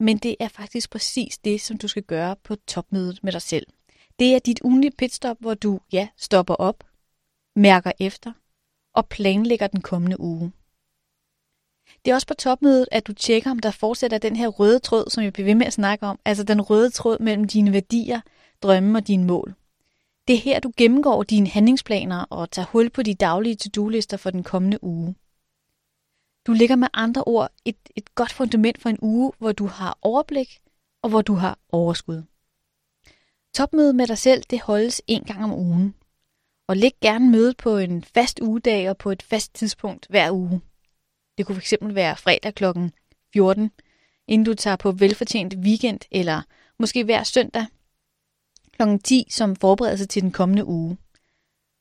Men 0.00 0.18
det 0.18 0.36
er 0.40 0.48
faktisk 0.48 0.90
præcis 0.90 1.38
det, 1.38 1.60
som 1.60 1.78
du 1.78 1.88
skal 1.88 2.02
gøre 2.02 2.36
på 2.36 2.56
topmødet 2.56 3.24
med 3.24 3.32
dig 3.32 3.42
selv. 3.42 3.66
Det 4.18 4.34
er 4.34 4.38
dit 4.38 4.60
ugenlige 4.64 4.92
pitstop, 4.98 5.36
hvor 5.40 5.54
du, 5.54 5.80
ja, 5.92 6.08
stopper 6.16 6.54
op, 6.54 6.84
mærker 7.56 7.92
efter 8.00 8.32
og 8.94 9.08
planlægger 9.08 9.66
den 9.66 9.80
kommende 9.80 10.20
uge. 10.20 10.52
Det 12.04 12.10
er 12.10 12.14
også 12.14 12.26
på 12.26 12.34
topmødet, 12.34 12.88
at 12.92 13.06
du 13.06 13.12
tjekker, 13.12 13.50
om 13.50 13.58
der 13.58 13.70
fortsætter 13.70 14.18
den 14.18 14.36
her 14.36 14.48
røde 14.48 14.78
tråd, 14.78 15.10
som 15.10 15.24
jeg 15.24 15.32
bliver 15.32 15.46
ved 15.46 15.54
med 15.54 15.66
at 15.66 15.72
snakke 15.72 16.06
om, 16.06 16.18
altså 16.24 16.44
den 16.44 16.60
røde 16.60 16.90
tråd 16.90 17.18
mellem 17.18 17.44
dine 17.44 17.72
værdier, 17.72 18.20
drømme 18.62 18.98
og 18.98 19.06
dine 19.08 19.24
mål. 19.24 19.54
Det 20.28 20.34
er 20.34 20.40
her, 20.40 20.60
du 20.60 20.72
gennemgår 20.76 21.22
dine 21.22 21.48
handlingsplaner 21.48 22.24
og 22.30 22.50
tager 22.50 22.66
hul 22.66 22.90
på 22.90 23.02
de 23.02 23.14
daglige 23.14 23.56
to-do-lister 23.56 24.16
for 24.16 24.30
den 24.30 24.42
kommende 24.42 24.84
uge. 24.84 25.14
Du 26.46 26.52
lægger 26.52 26.76
med 26.76 26.88
andre 26.92 27.24
ord 27.24 27.50
et, 27.64 27.76
et 27.96 28.14
godt 28.14 28.32
fundament 28.32 28.80
for 28.82 28.88
en 28.88 28.98
uge, 29.02 29.32
hvor 29.38 29.52
du 29.52 29.66
har 29.66 29.98
overblik 30.02 30.58
og 31.02 31.10
hvor 31.10 31.22
du 31.22 31.34
har 31.34 31.58
overskud. 31.72 32.22
Topmødet 33.54 33.94
med 33.94 34.06
dig 34.06 34.18
selv, 34.18 34.42
det 34.50 34.60
holdes 34.60 35.02
en 35.06 35.24
gang 35.24 35.44
om 35.44 35.52
ugen. 35.52 35.94
Og 36.68 36.76
læg 36.76 36.92
gerne 37.00 37.30
mødet 37.30 37.56
på 37.56 37.76
en 37.76 38.04
fast 38.04 38.40
ugedag 38.42 38.90
og 38.90 38.98
på 38.98 39.10
et 39.10 39.22
fast 39.22 39.54
tidspunkt 39.54 40.06
hver 40.10 40.30
uge. 40.30 40.60
Det 41.38 41.46
kunne 41.46 41.60
fx 41.60 41.72
være 41.80 42.16
fredag 42.16 42.54
kl. 42.54 42.64
14, 43.32 43.70
inden 44.28 44.46
du 44.46 44.54
tager 44.54 44.76
på 44.76 44.92
velfortjent 44.92 45.54
weekend, 45.54 46.00
eller 46.10 46.42
måske 46.78 47.04
hver 47.04 47.22
søndag 47.22 47.66
kl. 48.76 48.82
10 49.04 49.26
som 49.30 49.56
forberedelse 49.56 50.06
til 50.06 50.22
den 50.22 50.32
kommende 50.32 50.64
uge. 50.64 50.96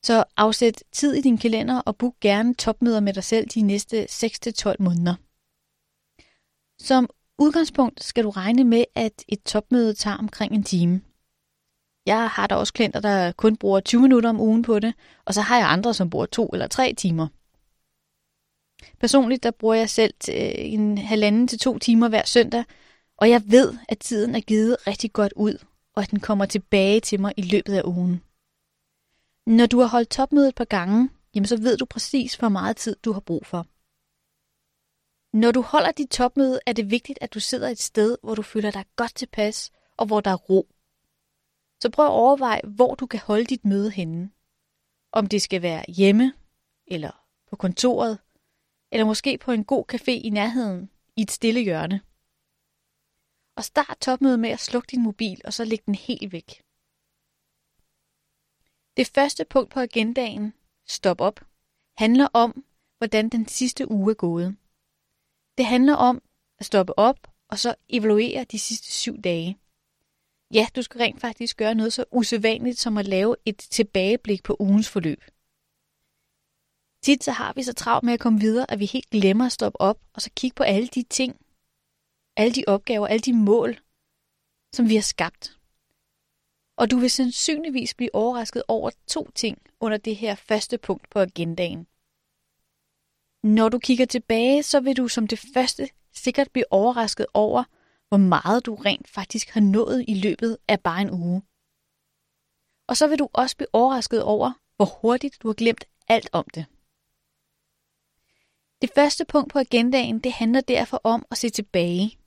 Så 0.04 0.24
afsæt 0.38 0.84
tid 0.92 1.14
i 1.14 1.22
din 1.22 1.38
kalender 1.38 1.80
og 1.80 1.98
book 1.98 2.14
gerne 2.22 2.54
topmøder 2.54 3.00
med 3.00 3.14
dig 3.14 3.24
selv 3.24 3.48
de 3.48 3.62
næste 3.62 4.04
6-12 4.04 4.76
måneder. 4.80 5.16
Som 6.80 7.10
udgangspunkt 7.40 8.04
skal 8.04 8.24
du 8.24 8.30
regne 8.30 8.64
med, 8.64 8.84
at 8.96 9.24
et 9.28 9.44
topmøde 9.44 9.94
tager 9.94 10.18
omkring 10.18 10.54
en 10.54 10.64
time. 10.64 11.02
Jeg 12.06 12.30
har 12.30 12.48
da 12.48 12.56
også 12.56 12.74
klienter, 12.74 13.00
der 13.00 13.32
kun 13.32 13.58
bruger 13.58 13.80
20 13.80 14.02
minutter 14.02 14.30
om 14.30 14.42
ugen 14.42 14.62
på 14.62 14.80
det, 14.80 14.94
og 15.26 15.34
så 15.34 15.42
har 15.42 15.58
jeg 15.58 15.70
andre, 15.70 15.94
som 15.94 16.10
bruger 16.10 16.26
to 16.26 16.50
eller 16.54 16.68
tre 16.68 16.94
timer. 16.94 17.28
Personligt 19.00 19.44
der 19.44 19.52
bruger 19.52 19.76
jeg 19.76 19.90
selv 19.90 20.14
øh, 20.30 20.52
en 20.56 20.98
halvanden 20.98 21.48
til 21.48 21.60
to 21.60 21.80
timer 21.80 22.10
hver 22.10 22.26
søndag, 22.26 22.64
og 23.18 23.30
jeg 23.30 23.42
ved, 23.46 23.74
at 23.90 24.00
tiden 24.00 24.36
er 24.36 24.40
givet 24.40 24.88
rigtig 24.88 25.14
godt 25.14 25.34
ud, 25.36 25.58
og 25.96 26.04
at 26.04 26.12
den 26.12 26.20
kommer 26.20 26.46
tilbage 26.46 27.00
til 27.00 27.20
mig 27.20 27.34
i 27.38 27.42
løbet 27.42 27.74
af 27.74 27.84
ugen. 27.84 28.24
Når 29.46 29.66
du 29.66 29.80
har 29.80 29.88
holdt 29.88 30.10
topmødet 30.10 30.50
et 30.50 30.56
par 30.56 30.66
gange, 30.66 31.10
jamen 31.36 31.48
så 31.48 31.58
ved 31.58 31.78
du 31.78 31.86
præcis, 31.86 32.36
hvor 32.36 32.50
meget 32.50 32.78
tid 32.78 32.96
du 33.06 33.12
har 33.12 33.20
brug 33.20 33.46
for. 33.46 33.68
Når 35.38 35.52
du 35.52 35.62
holder 35.62 35.92
dit 35.92 36.10
topmøde, 36.10 36.60
er 36.66 36.74
det 36.74 36.92
vigtigt, 36.92 37.20
at 37.22 37.34
du 37.34 37.40
sidder 37.40 37.70
et 37.70 37.80
sted, 37.80 38.18
hvor 38.24 38.36
du 38.36 38.42
føler 38.42 38.72
dig 38.72 38.86
godt 38.96 39.16
tilpas, 39.16 39.72
og 39.98 40.06
hvor 40.06 40.22
der 40.22 40.32
er 40.32 40.36
ro. 40.36 40.68
Så 41.82 41.90
prøv 41.90 42.06
at 42.06 42.12
overveje, 42.12 42.62
hvor 42.64 42.96
du 42.96 43.06
kan 43.06 43.20
holde 43.20 43.46
dit 43.46 43.66
møde 43.66 43.92
henne. 43.92 44.32
Om 45.12 45.28
det 45.28 45.42
skal 45.42 45.62
være 45.62 45.86
hjemme, 45.88 46.34
eller 46.88 47.26
på 47.50 47.56
kontoret, 47.56 48.20
eller 48.92 49.06
måske 49.06 49.38
på 49.38 49.52
en 49.52 49.66
god 49.66 49.94
café 49.94 50.12
i 50.12 50.30
nærheden, 50.30 50.90
i 51.16 51.22
et 51.22 51.32
stille 51.32 51.62
hjørne. 51.62 52.02
Og 53.56 53.64
start 53.64 53.98
topmødet 54.02 54.40
med 54.40 54.50
at 54.50 54.60
slukke 54.60 54.88
din 54.92 55.04
mobil, 55.04 55.42
og 55.46 55.54
så 55.54 55.66
lægge 55.66 55.84
den 55.86 55.96
helt 55.96 56.32
væk. 56.32 56.64
Det 58.98 59.08
første 59.08 59.46
punkt 59.46 59.72
på 59.72 59.80
agendaen, 59.80 60.54
stop 60.88 61.22
op, 61.22 61.40
handler 61.98 62.28
om, 62.34 62.66
hvordan 62.98 63.30
den 63.30 63.48
sidste 63.48 63.92
uge 63.92 64.12
er 64.12 64.16
gået. 64.16 64.58
Det 65.58 65.66
handler 65.66 65.96
om 65.96 66.22
at 66.60 66.66
stoppe 66.66 67.00
op 67.00 67.28
og 67.48 67.60
så 67.60 67.76
evaluere 67.90 68.44
de 68.44 68.60
sidste 68.60 68.92
syv 68.92 69.22
dage. 69.22 69.58
Ja, 70.54 70.68
du 70.76 70.82
skal 70.82 71.00
rent 71.02 71.22
faktisk 71.22 71.58
gøre 71.58 71.76
noget 71.76 71.94
så 71.94 72.06
usædvanligt 72.12 72.80
som 72.80 72.98
at 72.98 73.08
lave 73.08 73.36
et 73.46 73.58
tilbageblik 73.58 74.44
på 74.44 74.56
ugens 74.60 74.90
forløb. 74.90 75.24
Tit 77.02 77.24
så 77.24 77.32
har 77.32 77.54
vi 77.54 77.64
så 77.64 77.74
travlt 77.74 78.04
med 78.04 78.14
at 78.14 78.20
komme 78.20 78.40
videre, 78.40 78.72
at 78.72 78.80
vi 78.80 78.86
helt 78.86 79.10
glemmer 79.10 79.46
at 79.46 79.52
stoppe 79.52 79.82
op 79.82 80.00
og 80.14 80.22
så 80.22 80.30
kigge 80.36 80.56
på 80.56 80.64
alle 80.64 80.88
de 80.88 81.04
ting, 81.04 81.45
alle 82.38 82.54
de 82.56 82.64
opgaver, 82.68 83.08
alle 83.08 83.22
de 83.22 83.34
mål, 83.34 83.80
som 84.76 84.90
vi 84.90 84.96
har 84.96 85.02
skabt. 85.02 85.60
Og 86.78 86.92
du 86.92 86.98
vil 86.98 87.10
sandsynligvis 87.10 87.94
blive 87.94 88.16
overrasket 88.16 88.64
over 88.68 88.90
to 89.08 89.32
ting 89.32 89.62
under 89.80 89.98
det 89.98 90.16
her 90.16 90.36
første 90.36 90.78
punkt 90.78 91.10
på 91.10 91.20
agendaen. 91.20 91.88
Når 93.44 93.70
du 93.70 93.80
kigger 93.80 94.06
tilbage, 94.06 94.64
så 94.64 94.80
vil 94.80 94.98
du 94.98 95.08
som 95.08 95.28
det 95.28 95.40
første 95.54 95.90
sikkert 96.14 96.52
blive 96.52 96.72
overrasket 96.72 97.28
over, 97.34 97.64
hvor 98.10 98.18
meget 98.18 98.66
du 98.66 98.76
rent 98.76 99.08
faktisk 99.08 99.50
har 99.50 99.62
nået 99.62 100.06
i 100.08 100.14
løbet 100.14 100.58
af 100.68 100.80
bare 100.82 101.02
en 101.02 101.12
uge. 101.12 101.42
Og 102.88 102.98
så 102.98 103.08
vil 103.08 103.20
du 103.20 103.30
også 103.34 103.58
blive 103.58 103.74
overrasket 103.74 104.24
over, 104.24 104.52
hvor 104.76 104.86
hurtigt 105.02 105.42
du 105.42 105.48
har 105.48 105.54
glemt 105.54 105.86
alt 106.08 106.30
om 106.32 106.46
det. 106.54 106.66
Det 108.82 108.92
første 108.96 109.26
punkt 109.26 109.52
på 109.52 109.60
agendaen, 109.60 110.20
det 110.20 110.32
handler 110.32 110.62
derfor 110.62 111.02
om 111.04 111.26
at 111.32 111.38
se 111.38 111.50
tilbage. 111.50 112.18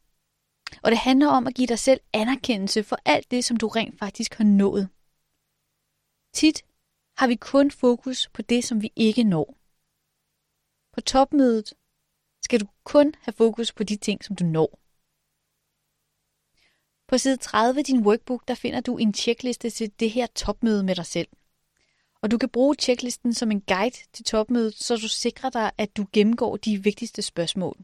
Og 0.82 0.90
det 0.90 0.98
handler 0.98 1.28
om 1.28 1.46
at 1.46 1.54
give 1.54 1.66
dig 1.66 1.78
selv 1.78 2.00
anerkendelse 2.12 2.82
for 2.82 2.98
alt 3.04 3.30
det, 3.30 3.44
som 3.44 3.56
du 3.56 3.68
rent 3.68 3.98
faktisk 3.98 4.34
har 4.34 4.44
nået. 4.44 4.88
Tit 6.32 6.64
har 7.16 7.26
vi 7.26 7.34
kun 7.34 7.70
fokus 7.70 8.28
på 8.34 8.42
det, 8.42 8.64
som 8.64 8.82
vi 8.82 8.92
ikke 8.96 9.24
når. 9.24 9.56
På 10.92 11.00
topmødet 11.00 11.74
skal 12.42 12.60
du 12.60 12.66
kun 12.84 13.14
have 13.20 13.32
fokus 13.32 13.72
på 13.72 13.84
de 13.84 13.96
ting, 13.96 14.24
som 14.24 14.36
du 14.36 14.44
når. 14.44 14.80
På 17.08 17.18
side 17.18 17.36
30 17.36 17.80
i 17.80 17.82
din 17.82 18.06
workbook, 18.06 18.48
der 18.48 18.54
finder 18.54 18.80
du 18.80 18.96
en 18.96 19.12
tjekliste 19.12 19.70
til 19.70 20.00
det 20.00 20.10
her 20.10 20.26
topmøde 20.26 20.82
med 20.82 20.94
dig 20.94 21.06
selv. 21.06 21.28
Og 22.22 22.30
du 22.30 22.38
kan 22.38 22.48
bruge 22.48 22.74
tjeklisten 22.74 23.34
som 23.34 23.50
en 23.50 23.60
guide 23.60 23.96
til 24.12 24.24
topmødet, 24.24 24.74
så 24.74 24.96
du 24.96 25.08
sikrer 25.08 25.50
dig, 25.50 25.70
at 25.78 25.96
du 25.96 26.06
gennemgår 26.12 26.56
de 26.56 26.82
vigtigste 26.82 27.22
spørgsmål. 27.22 27.76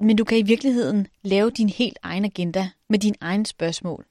Men 0.00 0.16
du 0.16 0.24
kan 0.24 0.38
i 0.38 0.42
virkeligheden 0.42 1.06
lave 1.22 1.50
din 1.50 1.68
helt 1.68 1.98
egen 2.02 2.24
agenda 2.24 2.70
med 2.88 2.98
dine 2.98 3.16
egne 3.20 3.46
spørgsmål. 3.46 4.06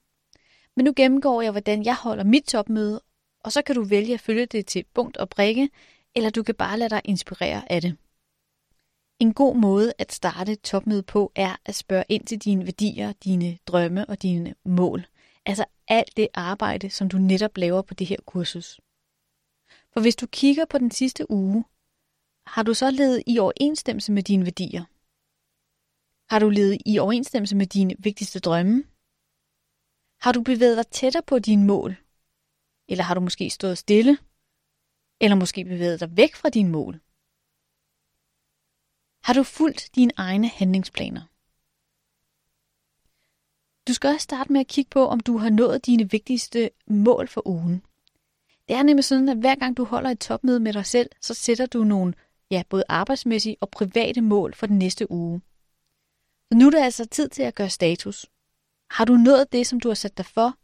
Men 0.75 0.85
nu 0.85 0.93
gennemgår 0.95 1.41
jeg, 1.41 1.51
hvordan 1.51 1.85
jeg 1.85 1.95
holder 1.95 2.23
mit 2.23 2.43
topmøde, 2.43 3.01
og 3.39 3.51
så 3.51 3.61
kan 3.61 3.75
du 3.75 3.83
vælge 3.83 4.13
at 4.13 4.19
følge 4.19 4.45
det 4.45 4.65
til 4.65 4.85
punkt 4.93 5.17
og 5.17 5.29
prikke, 5.29 5.69
eller 6.15 6.29
du 6.29 6.43
kan 6.43 6.55
bare 6.55 6.79
lade 6.79 6.89
dig 6.89 7.01
inspirere 7.05 7.71
af 7.71 7.81
det. 7.81 7.97
En 9.19 9.33
god 9.33 9.55
måde 9.55 9.93
at 9.97 10.13
starte 10.13 10.51
et 10.51 10.61
topmøde 10.61 11.03
på 11.03 11.31
er 11.35 11.55
at 11.65 11.75
spørge 11.75 12.03
ind 12.09 12.25
til 12.25 12.37
dine 12.37 12.65
værdier, 12.65 13.13
dine 13.23 13.57
drømme 13.67 14.09
og 14.09 14.21
dine 14.21 14.55
mål. 14.65 15.07
Altså 15.45 15.65
alt 15.87 16.17
det 16.17 16.27
arbejde, 16.33 16.89
som 16.89 17.09
du 17.09 17.17
netop 17.17 17.57
laver 17.57 17.81
på 17.81 17.93
det 17.93 18.07
her 18.07 18.17
kursus. 18.25 18.79
For 19.93 20.01
hvis 20.01 20.15
du 20.15 20.27
kigger 20.27 20.65
på 20.65 20.77
den 20.77 20.91
sidste 20.91 21.31
uge, 21.31 21.63
har 22.45 22.63
du 22.63 22.73
så 22.73 22.91
levet 22.91 23.23
i 23.27 23.39
overensstemmelse 23.39 24.11
med 24.11 24.23
dine 24.23 24.45
værdier? 24.45 24.83
Har 26.29 26.39
du 26.39 26.49
levet 26.49 26.81
i 26.85 26.99
overensstemmelse 26.99 27.55
med 27.55 27.67
dine 27.67 27.95
vigtigste 27.99 28.39
drømme? 28.39 28.83
Har 30.21 30.31
du 30.31 30.43
bevæget 30.43 30.77
dig 30.77 30.87
tættere 30.87 31.23
på 31.23 31.39
dine 31.39 31.65
mål? 31.65 31.95
Eller 32.87 33.03
har 33.03 33.13
du 33.13 33.21
måske 33.21 33.49
stået 33.49 33.77
stille? 33.77 34.17
Eller 35.21 35.35
måske 35.35 35.65
bevæget 35.65 35.99
dig 35.99 36.17
væk 36.17 36.35
fra 36.35 36.49
dine 36.49 36.69
mål? 36.69 36.93
Har 39.23 39.33
du 39.33 39.43
fulgt 39.43 39.89
dine 39.95 40.11
egne 40.17 40.47
handlingsplaner? 40.47 41.21
Du 43.87 43.93
skal 43.93 44.09
også 44.09 44.23
starte 44.23 44.53
med 44.53 44.61
at 44.61 44.67
kigge 44.67 44.89
på, 44.89 45.07
om 45.07 45.19
du 45.19 45.37
har 45.37 45.49
nået 45.49 45.85
dine 45.85 46.11
vigtigste 46.11 46.69
mål 46.87 47.27
for 47.27 47.47
ugen. 47.47 47.85
Det 48.67 48.75
er 48.75 48.83
nemlig 48.83 49.05
sådan, 49.05 49.29
at 49.29 49.37
hver 49.37 49.55
gang 49.55 49.77
du 49.77 49.83
holder 49.83 50.09
et 50.09 50.19
topmøde 50.19 50.59
med 50.59 50.73
dig 50.73 50.85
selv, 50.85 51.09
så 51.21 51.33
sætter 51.33 51.65
du 51.65 51.83
nogle 51.83 52.13
ja, 52.51 52.63
både 52.69 52.83
arbejdsmæssige 52.89 53.57
og 53.61 53.69
private 53.69 54.21
mål 54.21 54.53
for 54.53 54.67
den 54.67 54.77
næste 54.77 55.11
uge. 55.11 55.41
Så 56.51 56.57
nu 56.57 56.65
er 56.65 56.69
det 56.69 56.79
altså 56.79 57.05
tid 57.05 57.29
til 57.29 57.43
at 57.43 57.55
gøre 57.55 57.69
status. 57.69 58.25
Har 58.89 59.05
du 59.05 59.13
nået 59.13 59.51
det, 59.51 59.67
som 59.67 59.79
du 59.79 59.87
har 59.87 59.95
sat 59.95 60.17
dig 60.17 60.25
for? 60.25 60.57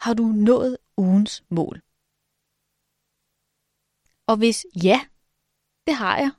Har 0.00 0.14
du 0.14 0.24
nået 0.24 0.78
ugens 0.96 1.44
mål? 1.48 1.82
Og 4.26 4.36
hvis 4.36 4.66
ja, 4.84 5.00
det 5.86 5.94
har 5.94 6.18
jeg, 6.18 6.30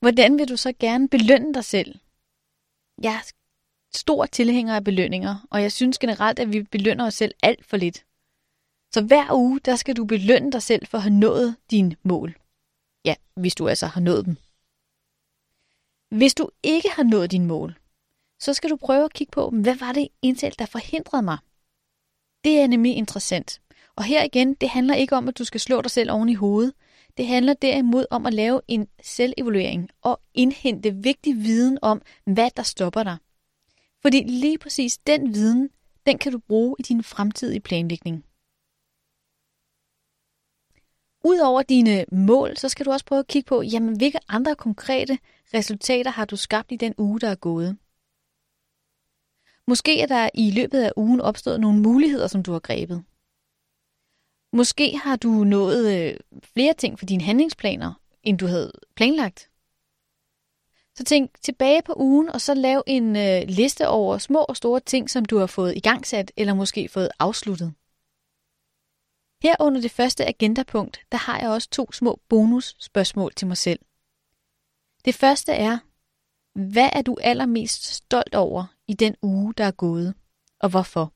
hvordan 0.00 0.38
vil 0.38 0.48
du 0.48 0.56
så 0.56 0.72
gerne 0.72 1.08
belønne 1.08 1.54
dig 1.54 1.64
selv? 1.64 1.98
Jeg 3.02 3.14
er 3.14 3.32
stor 3.94 4.26
tilhænger 4.26 4.76
af 4.76 4.84
belønninger, 4.84 5.46
og 5.50 5.62
jeg 5.62 5.72
synes 5.72 5.98
generelt, 5.98 6.38
at 6.38 6.52
vi 6.52 6.62
belønner 6.62 7.06
os 7.06 7.14
selv 7.14 7.34
alt 7.42 7.66
for 7.66 7.76
lidt. 7.76 8.04
Så 8.94 9.02
hver 9.02 9.34
uge, 9.34 9.60
der 9.60 9.76
skal 9.76 9.96
du 9.96 10.04
belønne 10.04 10.52
dig 10.52 10.62
selv 10.62 10.86
for 10.86 10.98
at 10.98 11.02
have 11.02 11.14
nået 11.14 11.56
dine 11.70 11.96
mål. 12.02 12.38
Ja, 13.04 13.14
hvis 13.34 13.54
du 13.54 13.68
altså 13.68 13.86
har 13.86 14.00
nået 14.00 14.26
dem. 14.26 14.36
Hvis 16.18 16.34
du 16.34 16.50
ikke 16.62 16.90
har 16.90 17.02
nået 17.02 17.30
dine 17.30 17.46
mål, 17.46 17.79
så 18.40 18.54
skal 18.54 18.70
du 18.70 18.76
prøve 18.76 19.04
at 19.04 19.12
kigge 19.12 19.30
på, 19.30 19.50
hvad 19.50 19.74
var 19.74 19.92
det 19.92 20.08
egentlig, 20.22 20.58
der 20.58 20.66
forhindrede 20.66 21.22
mig? 21.22 21.38
Det 22.44 22.60
er 22.60 22.66
nemlig 22.66 22.96
interessant. 22.96 23.60
Og 23.96 24.04
her 24.04 24.24
igen, 24.24 24.54
det 24.54 24.68
handler 24.68 24.94
ikke 24.94 25.16
om, 25.16 25.28
at 25.28 25.38
du 25.38 25.44
skal 25.44 25.60
slå 25.60 25.82
dig 25.82 25.90
selv 25.90 26.10
oven 26.10 26.28
i 26.28 26.34
hovedet. 26.34 26.72
Det 27.16 27.26
handler 27.26 27.54
derimod 27.54 28.06
om 28.10 28.26
at 28.26 28.34
lave 28.34 28.60
en 28.68 28.88
selvevaluering 29.02 29.88
og 30.02 30.20
indhente 30.34 30.94
vigtig 30.94 31.36
viden 31.36 31.78
om, 31.82 32.02
hvad 32.24 32.50
der 32.56 32.62
stopper 32.62 33.02
dig. 33.02 33.16
Fordi 34.02 34.22
lige 34.22 34.58
præcis 34.58 34.98
den 34.98 35.34
viden, 35.34 35.70
den 36.06 36.18
kan 36.18 36.32
du 36.32 36.38
bruge 36.38 36.76
i 36.78 36.82
din 36.82 37.02
fremtidige 37.02 37.60
planlægning. 37.60 38.24
Udover 41.24 41.62
dine 41.62 42.04
mål, 42.12 42.56
så 42.56 42.68
skal 42.68 42.86
du 42.86 42.90
også 42.90 43.04
prøve 43.04 43.18
at 43.18 43.26
kigge 43.26 43.48
på, 43.48 43.62
jamen, 43.62 43.96
hvilke 43.96 44.18
andre 44.28 44.54
konkrete 44.54 45.18
resultater 45.54 46.10
har 46.10 46.24
du 46.24 46.36
skabt 46.36 46.72
i 46.72 46.76
den 46.76 46.94
uge, 46.98 47.20
der 47.20 47.28
er 47.28 47.34
gået. 47.34 47.78
Måske 49.70 50.00
er 50.00 50.06
der 50.06 50.30
i 50.34 50.50
løbet 50.50 50.82
af 50.82 50.92
ugen 50.96 51.20
opstået 51.20 51.60
nogle 51.60 51.80
muligheder, 51.80 52.26
som 52.26 52.42
du 52.42 52.52
har 52.52 52.58
grebet. 52.58 53.04
Måske 54.52 54.98
har 54.98 55.16
du 55.16 55.28
nået 55.28 55.94
øh, 55.94 56.16
flere 56.54 56.74
ting 56.74 56.98
for 56.98 57.06
dine 57.06 57.22
handlingsplaner, 57.22 57.92
end 58.22 58.38
du 58.38 58.46
havde 58.46 58.72
planlagt. 58.96 59.50
Så 60.94 61.04
tænk 61.04 61.30
tilbage 61.42 61.82
på 61.82 61.94
ugen, 61.96 62.28
og 62.28 62.40
så 62.40 62.54
lav 62.54 62.82
en 62.86 63.16
øh, 63.16 63.42
liste 63.48 63.88
over 63.88 64.18
små 64.18 64.38
og 64.38 64.56
store 64.56 64.80
ting, 64.80 65.10
som 65.10 65.24
du 65.24 65.38
har 65.38 65.46
fået 65.46 65.76
igangsat, 65.76 66.32
eller 66.36 66.54
måske 66.54 66.88
fået 66.88 67.10
afsluttet. 67.18 67.74
Her 69.42 69.56
under 69.60 69.80
det 69.80 69.90
første 69.90 70.26
agendapunkt, 70.26 71.00
der 71.12 71.18
har 71.18 71.38
jeg 71.38 71.50
også 71.50 71.68
to 71.70 71.92
små 71.92 72.20
bonusspørgsmål 72.28 73.32
til 73.34 73.48
mig 73.48 73.56
selv. 73.56 73.80
Det 75.04 75.14
første 75.14 75.52
er, 75.52 75.78
hvad 76.60 76.90
er 76.92 77.02
du 77.02 77.16
allermest 77.20 77.84
stolt 77.84 78.34
over 78.34 78.64
i 78.88 78.94
den 78.94 79.16
uge, 79.22 79.54
der 79.54 79.64
er 79.64 79.70
gået, 79.70 80.14
og 80.60 80.70
hvorfor? 80.70 81.12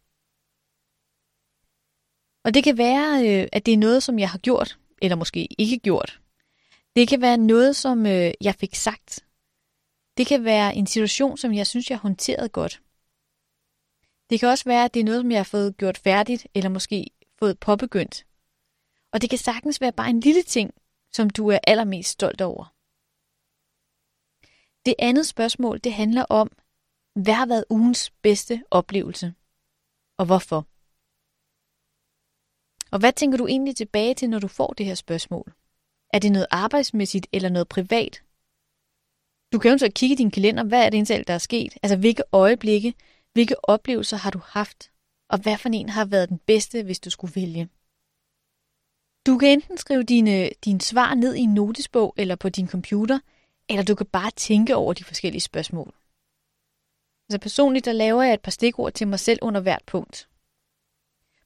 Og 2.44 2.54
det 2.54 2.64
kan 2.64 2.78
være, 2.78 3.28
øh, 3.28 3.48
at 3.52 3.66
det 3.66 3.74
er 3.74 3.78
noget, 3.78 4.02
som 4.02 4.18
jeg 4.18 4.30
har 4.30 4.38
gjort, 4.38 4.78
eller 5.02 5.16
måske 5.16 5.48
ikke 5.58 5.78
gjort. 5.78 6.20
Det 6.96 7.08
kan 7.08 7.20
være 7.20 7.36
noget, 7.36 7.76
som 7.76 8.06
øh, 8.06 8.32
jeg 8.40 8.54
fik 8.54 8.74
sagt. 8.74 9.24
Det 10.16 10.26
kan 10.26 10.44
være 10.44 10.74
en 10.74 10.86
situation, 10.86 11.36
som 11.36 11.54
jeg 11.54 11.66
synes, 11.66 11.90
jeg 11.90 11.98
håndterede 11.98 12.48
godt. 12.48 12.82
Det 14.30 14.40
kan 14.40 14.48
også 14.48 14.64
være, 14.64 14.84
at 14.84 14.94
det 14.94 15.00
er 15.00 15.04
noget, 15.04 15.20
som 15.20 15.30
jeg 15.30 15.38
har 15.38 15.44
fået 15.44 15.76
gjort 15.76 15.98
færdigt, 15.98 16.46
eller 16.54 16.70
måske 16.70 17.10
fået 17.38 17.58
påbegyndt. 17.58 18.26
Og 19.12 19.22
det 19.22 19.30
kan 19.30 19.38
sagtens 19.38 19.80
være 19.80 19.92
bare 19.92 20.10
en 20.10 20.20
lille 20.20 20.42
ting, 20.42 20.70
som 21.12 21.30
du 21.30 21.48
er 21.48 21.58
allermest 21.66 22.10
stolt 22.10 22.40
over. 22.40 22.73
Det 24.86 24.94
andet 24.98 25.26
spørgsmål, 25.26 25.80
det 25.80 25.92
handler 25.92 26.24
om, 26.24 26.50
hvad 27.14 27.34
har 27.34 27.46
været 27.46 27.64
ugens 27.70 28.10
bedste 28.10 28.64
oplevelse? 28.70 29.34
Og 30.18 30.26
hvorfor? 30.26 30.66
Og 32.92 32.98
hvad 32.98 33.12
tænker 33.12 33.38
du 33.38 33.46
egentlig 33.46 33.76
tilbage 33.76 34.14
til, 34.14 34.30
når 34.30 34.38
du 34.38 34.48
får 34.48 34.72
det 34.78 34.86
her 34.86 34.94
spørgsmål? 34.94 35.52
Er 36.12 36.18
det 36.18 36.32
noget 36.32 36.46
arbejdsmæssigt 36.50 37.26
eller 37.32 37.48
noget 37.48 37.68
privat? 37.68 38.22
Du 39.52 39.58
kan 39.58 39.70
jo 39.70 39.78
så 39.78 39.90
kigge 39.94 40.12
i 40.12 40.16
din 40.16 40.30
kalender, 40.30 40.64
hvad 40.64 40.86
er 40.86 40.90
det 40.90 40.96
egentlig, 40.96 41.26
der 41.26 41.34
er 41.34 41.38
sket? 41.38 41.76
Altså 41.82 41.96
hvilke 41.96 42.22
øjeblikke, 42.32 42.94
hvilke 43.32 43.64
oplevelser 43.64 44.16
har 44.16 44.30
du 44.30 44.40
haft? 44.44 44.90
Og 45.28 45.38
hvad 45.38 45.58
for 45.58 45.68
en 45.68 45.88
har 45.88 46.04
været 46.04 46.28
den 46.28 46.38
bedste, 46.38 46.82
hvis 46.82 47.00
du 47.00 47.10
skulle 47.10 47.34
vælge? 47.34 47.68
Du 49.26 49.38
kan 49.38 49.48
enten 49.48 49.78
skrive 49.78 50.02
dine, 50.02 50.50
dine 50.64 50.80
svar 50.80 51.14
ned 51.14 51.34
i 51.34 51.40
en 51.40 51.54
notesbog 51.54 52.14
eller 52.16 52.36
på 52.36 52.48
din 52.48 52.68
computer, 52.68 53.18
eller 53.68 53.84
du 53.84 53.94
kan 53.94 54.06
bare 54.06 54.30
tænke 54.30 54.76
over 54.76 54.92
de 54.92 55.04
forskellige 55.04 55.40
spørgsmål. 55.40 55.94
Altså 57.28 57.38
personligt, 57.38 57.84
der 57.84 57.92
laver 57.92 58.22
jeg 58.22 58.34
et 58.34 58.40
par 58.40 58.50
stikord 58.50 58.92
til 58.92 59.08
mig 59.08 59.20
selv 59.20 59.38
under 59.42 59.60
hvert 59.60 59.82
punkt. 59.86 60.28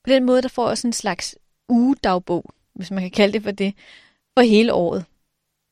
På 0.05 0.11
den 0.11 0.25
måde, 0.25 0.43
der 0.43 0.49
får 0.49 0.69
jeg 0.69 0.79
sådan 0.79 0.89
en 0.89 0.93
slags 0.93 1.37
ugedagbog, 1.69 2.45
hvis 2.73 2.91
man 2.91 3.03
kan 3.03 3.11
kalde 3.11 3.33
det 3.33 3.43
for 3.43 3.51
det, 3.51 3.75
for 4.35 4.43
hele 4.43 4.73
året. 4.73 5.05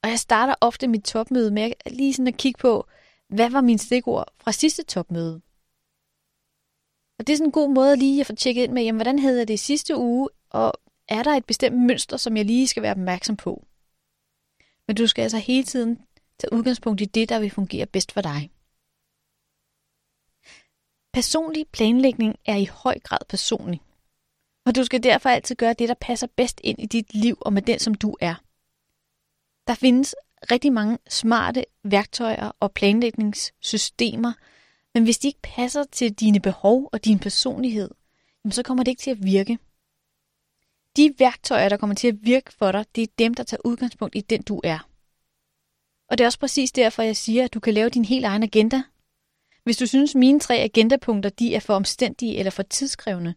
Og 0.02 0.10
jeg 0.10 0.18
starter 0.18 0.54
ofte 0.60 0.88
mit 0.88 1.04
topmøde 1.04 1.50
med 1.50 1.72
lige 1.86 2.14
sådan 2.14 2.26
at 2.26 2.36
kigge 2.36 2.58
på, 2.58 2.86
hvad 3.28 3.50
var 3.50 3.60
mine 3.60 3.78
stikord 3.78 4.32
fra 4.38 4.52
sidste 4.52 4.82
topmøde? 4.82 5.40
Og 7.18 7.26
det 7.26 7.32
er 7.32 7.36
sådan 7.36 7.48
en 7.48 7.52
god 7.52 7.70
måde 7.74 7.96
lige 7.96 8.20
at 8.20 8.26
få 8.26 8.34
tjekket 8.34 8.62
ind 8.62 8.72
med, 8.72 8.82
jamen, 8.82 8.96
hvordan 8.98 9.18
havde 9.18 9.38
jeg 9.38 9.48
det 9.48 9.54
i 9.54 9.56
sidste 9.56 9.96
uge, 9.96 10.28
og 10.50 10.72
er 11.08 11.22
der 11.22 11.30
et 11.30 11.44
bestemt 11.44 11.78
mønster, 11.86 12.16
som 12.16 12.36
jeg 12.36 12.44
lige 12.44 12.68
skal 12.68 12.82
være 12.82 12.90
opmærksom 12.90 13.36
på? 13.36 13.66
Men 14.86 14.96
du 14.96 15.06
skal 15.06 15.22
altså 15.22 15.38
hele 15.38 15.64
tiden 15.64 15.98
Tag 16.38 16.52
udgangspunkt 16.52 17.00
i 17.00 17.04
det, 17.04 17.28
der 17.28 17.38
vil 17.38 17.50
fungere 17.50 17.86
bedst 17.86 18.12
for 18.12 18.20
dig. 18.20 18.50
Personlig 21.12 21.66
planlægning 21.72 22.36
er 22.44 22.56
i 22.56 22.64
høj 22.64 22.98
grad 22.98 23.18
personlig. 23.28 23.80
Og 24.66 24.76
du 24.76 24.84
skal 24.84 25.02
derfor 25.02 25.28
altid 25.28 25.56
gøre 25.56 25.74
det, 25.74 25.88
der 25.88 25.94
passer 26.00 26.26
bedst 26.36 26.60
ind 26.64 26.78
i 26.78 26.86
dit 26.86 27.14
liv 27.14 27.38
og 27.40 27.52
med 27.52 27.62
den, 27.62 27.78
som 27.78 27.94
du 27.94 28.16
er. 28.20 28.34
Der 29.66 29.74
findes 29.74 30.14
rigtig 30.50 30.72
mange 30.72 30.98
smarte 31.08 31.64
værktøjer 31.82 32.52
og 32.60 32.72
planlægningssystemer, 32.72 34.32
men 34.94 35.04
hvis 35.04 35.18
de 35.18 35.26
ikke 35.26 35.42
passer 35.42 35.84
til 35.84 36.12
dine 36.12 36.40
behov 36.40 36.88
og 36.92 37.04
din 37.04 37.18
personlighed, 37.18 37.90
så 38.50 38.62
kommer 38.62 38.84
det 38.84 38.90
ikke 38.90 39.00
til 39.00 39.10
at 39.10 39.24
virke. 39.24 39.58
De 40.96 41.14
værktøjer, 41.18 41.68
der 41.68 41.76
kommer 41.76 41.96
til 41.96 42.08
at 42.08 42.18
virke 42.22 42.52
for 42.52 42.72
dig, 42.72 42.84
det 42.94 43.02
er 43.02 43.12
dem, 43.18 43.34
der 43.34 43.42
tager 43.42 43.60
udgangspunkt 43.64 44.16
i 44.16 44.20
den, 44.20 44.42
du 44.42 44.60
er. 44.64 44.88
Og 46.10 46.18
det 46.18 46.24
er 46.24 46.28
også 46.28 46.38
præcis 46.38 46.72
derfor, 46.72 47.02
jeg 47.02 47.16
siger, 47.16 47.44
at 47.44 47.54
du 47.54 47.60
kan 47.60 47.74
lave 47.74 47.88
din 47.88 48.04
helt 48.04 48.24
egen 48.24 48.42
agenda. 48.42 48.82
Hvis 49.64 49.76
du 49.76 49.86
synes, 49.86 50.14
mine 50.14 50.40
tre 50.40 50.56
agendapunkter 50.56 51.30
de 51.30 51.54
er 51.54 51.60
for 51.60 51.74
omstændige 51.74 52.38
eller 52.38 52.50
for 52.50 52.62
tidskrævende, 52.62 53.34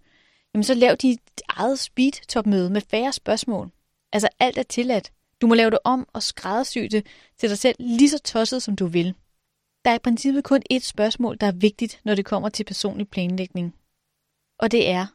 jamen 0.54 0.64
så 0.64 0.74
lav 0.74 0.96
dit 0.96 1.20
eget 1.50 1.80
speed-topmøde 1.80 2.70
med 2.70 2.82
færre 2.82 3.14
spørgsmål. 3.14 3.72
Altså 4.14 4.30
alt 4.40 4.58
er 4.58 4.64
tilladt. 4.64 5.12
Du 5.42 5.48
må 5.48 5.56
lave 5.56 5.72
det 5.72 5.80
om 5.84 6.08
og 6.14 6.24
skræddersy 6.24 6.80
det 6.80 7.06
til 7.38 7.50
dig 7.50 7.58
selv 7.58 7.76
lige 7.80 8.10
så 8.10 8.20
tosset, 8.20 8.64
som 8.64 8.76
du 8.76 8.88
vil. 8.88 9.14
Der 9.86 9.92
er 9.92 9.96
i 9.96 10.00
princippet 10.00 10.44
kun 10.44 10.62
ét 10.74 10.80
spørgsmål, 10.80 11.38
der 11.38 11.48
er 11.48 11.52
vigtigt, 11.52 12.02
når 12.04 12.16
det 12.16 12.26
kommer 12.26 12.50
til 12.50 12.64
personlig 12.64 13.10
planlægning. 13.10 13.76
Og 14.60 14.72
det 14.72 14.90
er, 14.90 15.06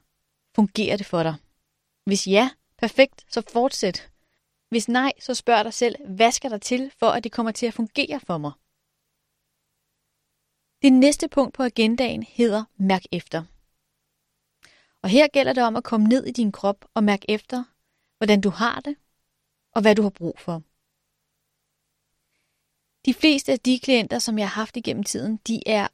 fungerer 0.57 0.97
det 0.97 1.07
for 1.07 1.23
dig? 1.23 1.35
Hvis 2.07 2.27
ja, 2.27 2.51
perfekt, 2.79 3.25
så 3.31 3.43
fortsæt. 3.53 4.11
Hvis 4.69 4.89
nej, 4.89 5.13
så 5.21 5.35
spørg 5.35 5.65
dig 5.65 5.75
selv, 5.75 5.97
hvad 6.09 6.33
skal 6.33 6.51
der 6.51 6.59
til, 6.59 6.93
for 6.99 7.07
at 7.07 7.25
det 7.25 7.33
kommer 7.33 7.53
til 7.53 7.67
at 7.67 7.75
fungere 7.75 8.21
for 8.21 8.39
mig? 8.39 8.53
Det 10.83 10.93
næste 10.93 11.29
punkt 11.29 11.55
på 11.55 11.63
agendaen 11.63 12.23
hedder 12.23 12.65
mærk 12.77 13.03
efter. 13.13 13.45
Og 15.03 15.09
her 15.09 15.29
gælder 15.29 15.53
det 15.53 15.63
om 15.63 15.77
at 15.77 15.85
komme 15.85 16.07
ned 16.07 16.27
i 16.27 16.33
din 16.33 16.53
krop 16.53 16.85
og 16.95 17.05
mærke 17.05 17.31
efter, 17.31 17.65
hvordan 18.19 18.41
du 18.41 18.51
har 18.51 18.81
det, 18.81 18.97
og 19.73 19.83
hvad 19.83 19.95
du 19.95 20.03
har 20.03 20.11
brug 20.11 20.39
for. 20.39 20.63
De 23.05 23.15
fleste 23.15 23.53
af 23.53 23.61
de 23.61 23.79
klienter, 23.79 24.19
som 24.19 24.39
jeg 24.39 24.49
har 24.49 24.61
haft 24.61 24.77
igennem 24.77 25.05
tiden, 25.05 25.37
de 25.37 25.69
er 25.69 25.89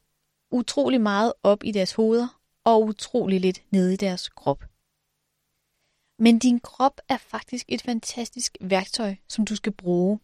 utrolig 0.51 1.01
meget 1.01 1.33
op 1.43 1.63
i 1.63 1.71
deres 1.71 1.93
hoveder 1.93 2.41
og 2.63 2.83
utrolig 2.83 3.41
lidt 3.41 3.63
nede 3.71 3.93
i 3.93 3.97
deres 3.97 4.29
krop. 4.29 4.70
Men 6.23 6.39
din 6.39 6.59
krop 6.59 7.01
er 7.09 7.17
faktisk 7.17 7.65
et 7.67 7.81
fantastisk 7.81 8.57
værktøj, 8.61 9.15
som 9.27 9.45
du 9.45 9.55
skal 9.55 9.71
bruge. 9.73 10.19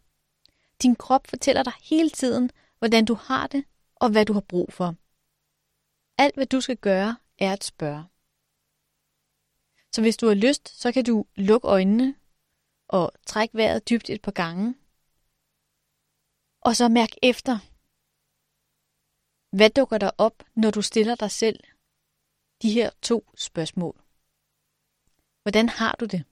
Din 0.81 0.95
krop 0.95 1.27
fortæller 1.27 1.63
dig 1.63 1.73
hele 1.81 2.09
tiden, 2.09 2.51
hvordan 2.79 3.05
du 3.05 3.13
har 3.13 3.47
det 3.47 3.63
og 3.95 4.09
hvad 4.09 4.25
du 4.25 4.33
har 4.33 4.41
brug 4.41 4.73
for. 4.73 4.95
Alt 6.17 6.35
hvad 6.35 6.45
du 6.45 6.61
skal 6.61 6.77
gøre, 6.77 7.17
er 7.37 7.53
at 7.53 7.63
spørge. 7.63 8.03
Så 9.95 10.01
hvis 10.01 10.17
du 10.17 10.27
har 10.27 10.35
lyst, 10.35 10.81
så 10.81 10.91
kan 10.91 11.05
du 11.05 11.25
lukke 11.36 11.67
øjnene 11.67 12.15
og 12.88 13.12
trække 13.25 13.57
vejret 13.57 13.89
dybt 13.89 14.10
et 14.10 14.21
par 14.21 14.31
gange. 14.31 14.75
Og 16.62 16.75
så 16.75 16.89
mærk 16.89 17.10
efter. 17.21 17.57
Hvad 19.55 19.69
dukker 19.69 19.97
der 19.97 20.12
op, 20.17 20.43
når 20.55 20.71
du 20.71 20.81
stiller 20.81 21.15
dig 21.15 21.31
selv 21.31 21.60
de 22.62 22.71
her 22.71 22.89
to 23.01 23.31
spørgsmål? 23.36 24.07
Hvordan 25.47 25.69
har 25.69 25.95
du 25.99 26.05
det? 26.05 26.25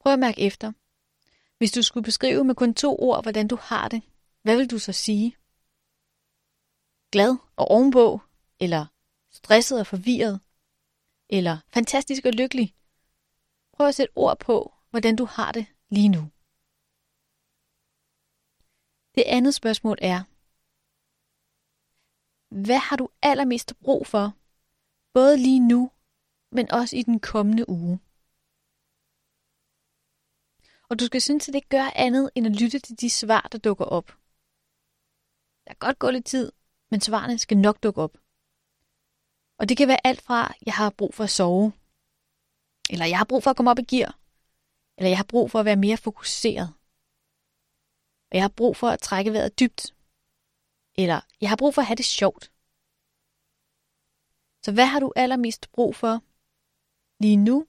Prøv 0.00 0.12
at 0.12 0.18
mærke 0.18 0.40
efter. 0.40 0.72
Hvis 1.58 1.72
du 1.72 1.82
skulle 1.82 2.04
beskrive 2.04 2.44
med 2.44 2.54
kun 2.54 2.74
to 2.74 2.96
ord, 2.98 3.24
hvordan 3.24 3.48
du 3.48 3.56
har 3.56 3.88
det, 3.88 4.02
hvad 4.42 4.56
vil 4.56 4.70
du 4.70 4.78
så 4.78 4.92
sige? 4.92 5.36
Glad 7.12 7.36
og 7.56 7.68
ovenpå, 7.68 8.20
eller 8.60 8.86
stresset 9.30 9.80
og 9.80 9.86
forvirret, 9.86 10.40
eller 11.28 11.58
fantastisk 11.68 12.24
og 12.24 12.32
lykkelig. 12.32 12.74
Prøv 13.72 13.88
at 13.88 13.94
sætte 13.94 14.12
ord 14.16 14.38
på, 14.38 14.74
hvordan 14.90 15.16
du 15.16 15.24
har 15.24 15.52
det 15.52 15.66
lige 15.88 16.08
nu. 16.08 16.30
Det 19.14 19.24
andet 19.26 19.54
spørgsmål 19.54 19.98
er, 20.02 20.22
hvad 22.64 22.78
har 22.78 22.96
du 22.96 23.08
allermest 23.22 23.74
brug 23.80 24.06
for, 24.06 24.39
både 25.12 25.36
lige 25.36 25.68
nu, 25.68 25.90
men 26.52 26.70
også 26.70 26.96
i 26.96 27.02
den 27.02 27.20
kommende 27.20 27.68
uge? 27.68 28.00
Og 30.88 30.98
du 31.00 31.04
skal 31.06 31.20
synes, 31.20 31.48
at 31.48 31.52
det 31.52 31.58
ikke 31.58 31.68
gør 31.68 31.90
andet, 31.94 32.30
end 32.34 32.46
at 32.46 32.60
lytte 32.60 32.78
til 32.78 33.00
de 33.00 33.10
svar, 33.10 33.48
der 33.52 33.58
dukker 33.58 33.84
op. 33.84 34.06
Der 35.64 35.72
kan 35.74 35.78
godt 35.78 35.98
gå 35.98 36.10
lidt 36.10 36.26
tid, 36.26 36.52
men 36.90 37.00
svarene 37.00 37.38
skal 37.38 37.58
nok 37.58 37.82
dukke 37.82 38.02
op. 38.02 38.18
Og 39.58 39.68
det 39.68 39.76
kan 39.76 39.88
være 39.88 40.06
alt 40.06 40.22
fra, 40.22 40.54
jeg 40.66 40.74
har 40.74 40.90
brug 40.90 41.14
for 41.14 41.24
at 41.24 41.30
sove, 41.30 41.72
eller 42.90 43.06
jeg 43.06 43.18
har 43.18 43.24
brug 43.24 43.42
for 43.42 43.50
at 43.50 43.56
komme 43.56 43.70
op 43.70 43.78
i 43.78 43.82
gear, 43.82 44.18
eller 44.96 45.08
jeg 45.08 45.18
har 45.18 45.24
brug 45.24 45.50
for 45.50 45.58
at 45.58 45.64
være 45.64 45.76
mere 45.76 45.96
fokuseret, 45.96 46.68
og 48.30 48.34
jeg 48.36 48.42
har 48.42 48.54
brug 48.56 48.76
for 48.76 48.88
at 48.88 49.00
trække 49.00 49.32
vejret 49.32 49.60
dybt, 49.60 49.94
eller 50.94 51.20
jeg 51.40 51.48
har 51.48 51.56
brug 51.56 51.74
for 51.74 51.82
at 51.82 51.86
have 51.86 51.96
det 51.96 52.04
sjovt. 52.04 52.49
Så 54.64 54.72
hvad 54.72 54.86
har 54.86 55.00
du 55.00 55.12
allermest 55.16 55.72
brug 55.72 55.96
for 55.96 56.22
lige 57.20 57.36
nu 57.36 57.66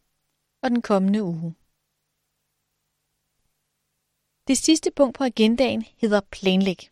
og 0.62 0.69
den 0.69 0.82
kommende 0.82 1.23
uge? 1.23 1.56
Det 4.47 4.58
sidste 4.58 4.91
punkt 4.91 5.17
på 5.17 5.23
agendaen 5.23 5.86
hedder 5.97 6.21
planlæg. 6.32 6.91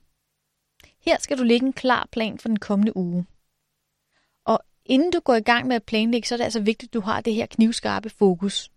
Her 0.99 1.19
skal 1.19 1.37
du 1.37 1.43
lægge 1.43 1.65
en 1.65 1.73
klar 1.73 2.07
plan 2.11 2.39
for 2.39 2.47
den 2.47 2.59
kommende 2.59 2.97
uge. 2.97 3.25
Og 4.45 4.59
Inden 4.89 5.11
du 5.11 5.19
går 5.19 5.35
i 5.35 5.41
gang 5.41 5.67
med 5.67 5.75
at 5.75 5.83
planlægge, 5.83 6.27
så 6.27 6.35
er 6.35 6.37
det 6.37 6.43
altså 6.43 6.59
vigtigt, 6.59 6.89
at 6.89 6.93
du 6.93 6.99
har 6.99 7.21
det 7.21 7.33
her 7.33 7.45
knivskarpe 7.45 8.09
fokus. 8.09 8.71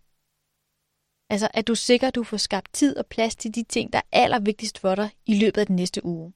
Altså, 1.30 1.48
at 1.54 1.66
du 1.66 1.74
sikrer, 1.74 2.08
at 2.08 2.14
du 2.14 2.24
får 2.24 2.36
skabt 2.36 2.72
tid 2.72 2.96
og 2.96 3.06
plads 3.06 3.36
til 3.36 3.54
de 3.54 3.62
ting, 3.62 3.92
der 3.92 3.98
er 3.98 4.02
allervigtigst 4.12 4.78
for 4.78 4.94
dig 4.94 5.10
i 5.26 5.38
løbet 5.38 5.60
af 5.60 5.66
den 5.66 5.76
næste 5.76 6.04
uge. 6.04 6.32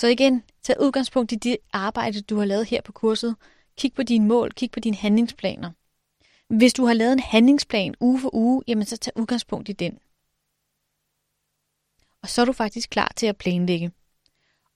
Så 0.00 0.06
igen, 0.06 0.42
tag 0.62 0.80
udgangspunkt 0.80 1.32
i 1.32 1.34
det 1.34 1.56
arbejde, 1.72 2.22
du 2.22 2.36
har 2.38 2.44
lavet 2.44 2.66
her 2.66 2.82
på 2.82 2.92
kurset. 2.92 3.36
Kig 3.76 3.94
på 3.94 4.02
dine 4.02 4.26
mål, 4.26 4.52
kig 4.52 4.70
på 4.70 4.80
dine 4.80 4.96
handlingsplaner. 4.96 5.70
Hvis 6.48 6.74
du 6.74 6.84
har 6.84 6.94
lavet 6.94 7.12
en 7.12 7.18
handlingsplan 7.18 7.94
uge 8.00 8.20
for 8.20 8.34
uge, 8.34 8.62
jamen 8.68 8.84
så 8.86 8.96
tag 8.96 9.12
udgangspunkt 9.16 9.68
i 9.68 9.72
den. 9.72 9.98
Og 12.22 12.28
så 12.28 12.40
er 12.40 12.44
du 12.44 12.52
faktisk 12.52 12.90
klar 12.90 13.12
til 13.16 13.26
at 13.26 13.36
planlægge. 13.36 13.92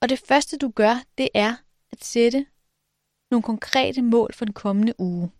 Og 0.01 0.09
det 0.09 0.19
første 0.19 0.57
du 0.57 0.69
gør, 0.69 1.03
det 1.17 1.29
er 1.33 1.55
at 1.91 2.03
sætte 2.03 2.45
nogle 3.31 3.43
konkrete 3.43 4.01
mål 4.01 4.33
for 4.33 4.45
den 4.45 4.53
kommende 4.53 4.93
uge. 4.99 5.31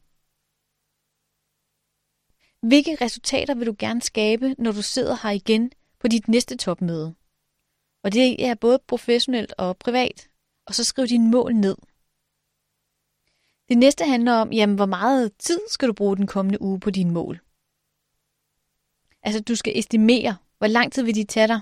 Hvilke 2.61 3.05
resultater 3.05 3.55
vil 3.55 3.67
du 3.67 3.75
gerne 3.79 4.01
skabe, 4.01 4.55
når 4.57 4.71
du 4.71 4.81
sidder 4.81 5.17
her 5.23 5.29
igen 5.29 5.71
på 5.99 6.07
dit 6.07 6.27
næste 6.27 6.57
topmøde? 6.57 7.15
Og 8.03 8.13
det 8.13 8.45
er 8.45 8.55
både 8.55 8.79
professionelt 8.87 9.53
og 9.57 9.77
privat. 9.77 10.29
Og 10.65 10.75
så 10.75 10.83
skriv 10.83 11.07
dine 11.07 11.31
mål 11.31 11.55
ned. 11.55 11.75
Det 13.69 13.77
næste 13.77 14.05
handler 14.05 14.33
om, 14.33 14.53
jamen, 14.53 14.75
hvor 14.75 14.85
meget 14.85 15.37
tid 15.37 15.59
skal 15.69 15.87
du 15.87 15.93
bruge 15.93 16.17
den 16.17 16.27
kommende 16.27 16.61
uge 16.61 16.79
på 16.79 16.89
dine 16.89 17.11
mål? 17.11 17.39
Altså, 19.23 19.41
du 19.41 19.55
skal 19.55 19.79
estimere, 19.79 20.37
hvor 20.57 20.67
lang 20.67 20.91
tid 20.91 21.03
vil 21.03 21.15
de 21.15 21.23
tage 21.23 21.47
dig? 21.47 21.59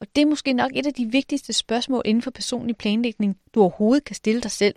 Og 0.00 0.06
det 0.16 0.22
er 0.22 0.26
måske 0.26 0.52
nok 0.52 0.70
et 0.74 0.86
af 0.86 0.94
de 0.94 1.06
vigtigste 1.06 1.52
spørgsmål 1.52 2.02
inden 2.04 2.22
for 2.22 2.30
personlig 2.30 2.76
planlægning, 2.76 3.40
du 3.54 3.60
overhovedet 3.60 4.04
kan 4.04 4.16
stille 4.16 4.40
dig 4.40 4.50
selv. 4.50 4.74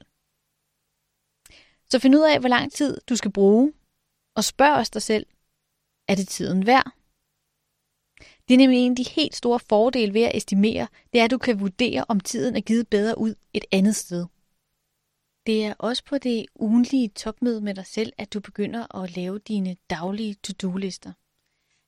Så 1.89 1.99
find 1.99 2.15
ud 2.15 2.21
af, 2.33 2.39
hvor 2.39 2.49
lang 2.49 2.71
tid 2.71 3.01
du 3.09 3.15
skal 3.15 3.31
bruge, 3.31 3.73
og 4.35 4.43
spørg 4.43 4.73
os 4.73 4.89
dig 4.89 5.01
selv, 5.01 5.25
er 6.07 6.15
det 6.15 6.27
tiden 6.27 6.65
værd? 6.65 6.91
Det 8.47 8.53
er 8.53 8.57
nemlig 8.57 8.79
en 8.79 8.91
af 8.91 8.95
de 8.95 9.09
helt 9.09 9.35
store 9.35 9.59
fordele 9.59 10.13
ved 10.13 10.21
at 10.21 10.37
estimere, 10.37 10.87
det 11.13 11.21
er, 11.21 11.25
at 11.25 11.31
du 11.31 11.37
kan 11.37 11.59
vurdere, 11.59 12.05
om 12.07 12.19
tiden 12.19 12.55
er 12.55 12.61
givet 12.61 12.87
bedre 12.87 13.17
ud 13.17 13.35
et 13.53 13.65
andet 13.71 13.95
sted. 13.95 14.25
Det 15.45 15.65
er 15.65 15.73
også 15.79 16.03
på 16.03 16.17
det 16.17 16.45
ugenlige 16.55 17.07
topmøde 17.07 17.61
med 17.61 17.75
dig 17.75 17.85
selv, 17.85 18.13
at 18.17 18.33
du 18.33 18.39
begynder 18.39 19.03
at 19.03 19.15
lave 19.15 19.39
dine 19.39 19.77
daglige 19.89 20.33
to-do-lister. 20.33 21.13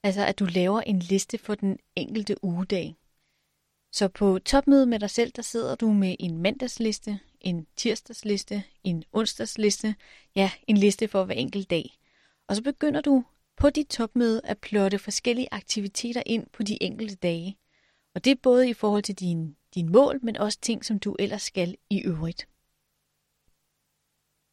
Altså 0.03 0.25
at 0.25 0.39
du 0.39 0.45
laver 0.45 0.81
en 0.81 0.99
liste 0.99 1.37
for 1.37 1.55
den 1.55 1.79
enkelte 1.95 2.43
ugedag. 2.43 2.95
Så 3.91 4.07
på 4.07 4.39
topmødet 4.39 4.87
med 4.87 4.99
dig 4.99 5.09
selv, 5.09 5.31
der 5.31 5.41
sidder 5.41 5.75
du 5.75 5.91
med 5.91 6.15
en 6.19 6.37
mandagsliste, 6.37 7.19
en 7.41 7.67
tirsdagsliste, 7.75 8.63
en 8.83 9.03
onsdagsliste, 9.13 9.95
ja, 10.35 10.51
en 10.67 10.77
liste 10.77 11.07
for 11.07 11.25
hver 11.25 11.35
enkelt 11.35 11.69
dag. 11.69 11.97
Og 12.47 12.55
så 12.55 12.63
begynder 12.63 13.01
du 13.01 13.23
på 13.57 13.69
dit 13.69 13.87
topmøde 13.87 14.41
at 14.43 14.57
plotte 14.57 14.99
forskellige 14.99 15.47
aktiviteter 15.51 16.23
ind 16.25 16.47
på 16.53 16.63
de 16.63 16.83
enkelte 16.83 17.15
dage. 17.15 17.57
Og 18.15 18.25
det 18.25 18.31
er 18.31 18.35
både 18.43 18.69
i 18.69 18.73
forhold 18.73 19.03
til 19.03 19.15
din, 19.15 19.55
din 19.75 19.91
mål, 19.91 20.19
men 20.23 20.37
også 20.37 20.59
ting, 20.61 20.85
som 20.85 20.99
du 20.99 21.15
ellers 21.19 21.41
skal 21.41 21.75
i 21.89 22.01
øvrigt. 22.01 22.47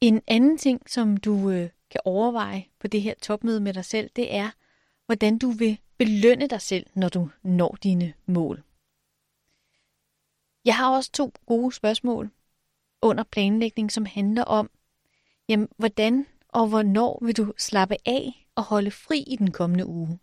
En 0.00 0.22
anden 0.26 0.58
ting, 0.58 0.90
som 0.90 1.16
du 1.16 1.50
øh, 1.50 1.70
kan 1.90 2.00
overveje 2.04 2.66
på 2.78 2.86
det 2.86 3.02
her 3.02 3.14
topmøde 3.22 3.60
med 3.60 3.74
dig 3.74 3.84
selv, 3.84 4.10
det 4.16 4.34
er, 4.34 4.50
hvordan 5.06 5.38
du 5.38 5.50
vil 5.50 5.78
belønne 5.98 6.46
dig 6.46 6.60
selv, 6.60 6.86
når 6.94 7.08
du 7.08 7.30
når 7.42 7.78
dine 7.82 8.14
mål. 8.26 8.62
Jeg 10.64 10.76
har 10.76 10.96
også 10.96 11.12
to 11.12 11.32
gode 11.46 11.72
spørgsmål 11.72 12.30
under 13.02 13.24
planlægning, 13.24 13.92
som 13.92 14.06
handler 14.06 14.44
om, 14.44 14.70
jamen, 15.48 15.68
hvordan 15.76 16.26
og 16.48 16.68
hvornår 16.68 17.18
vil 17.24 17.36
du 17.36 17.52
slappe 17.58 17.96
af 18.06 18.46
og 18.54 18.62
holde 18.62 18.90
fri 18.90 19.20
i 19.20 19.36
den 19.36 19.52
kommende 19.52 19.86
uge? 19.86 20.18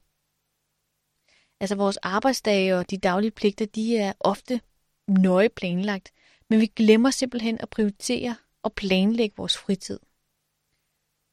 Altså 1.60 1.76
vores 1.76 1.98
arbejdsdage 1.98 2.76
og 2.76 2.90
de 2.90 2.98
daglige 2.98 3.32
pligter, 3.32 3.66
de 3.66 3.98
er 3.98 4.14
ofte 4.20 4.62
nøje 5.08 5.50
planlagt, 5.50 6.12
men 6.50 6.60
vi 6.60 6.66
glemmer 6.66 7.12
simpelthen 7.12 7.58
at 7.62 7.70
prioritere 7.70 8.36
og 8.64 8.74
planlægge 8.74 9.38
vores 9.38 9.58
fritid. 9.58 10.00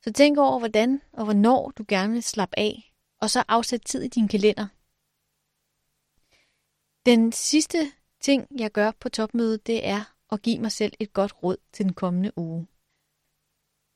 Så 0.03 0.13
tænk 0.13 0.39
over, 0.39 0.59
hvordan 0.59 1.03
og 1.13 1.25
hvornår 1.25 1.71
du 1.71 1.85
gerne 1.89 2.13
vil 2.13 2.23
slappe 2.23 2.59
af, 2.59 2.95
og 3.21 3.31
så 3.31 3.45
afsæt 3.49 3.81
tid 3.87 4.03
i 4.03 4.09
din 4.09 4.29
kalender. 4.29 4.67
Den 7.07 7.33
sidste 7.33 7.93
ting, 8.21 8.47
jeg 8.59 8.73
gør 8.73 8.91
på 8.91 9.09
topmødet, 9.09 9.67
det 9.67 9.87
er 9.87 10.15
at 10.33 10.43
give 10.43 10.59
mig 10.59 10.73
selv 10.73 10.93
et 11.01 11.13
godt 11.13 11.43
råd 11.43 11.57
til 11.73 11.85
den 11.85 11.95
kommende 11.95 12.39
uge. 12.39 12.67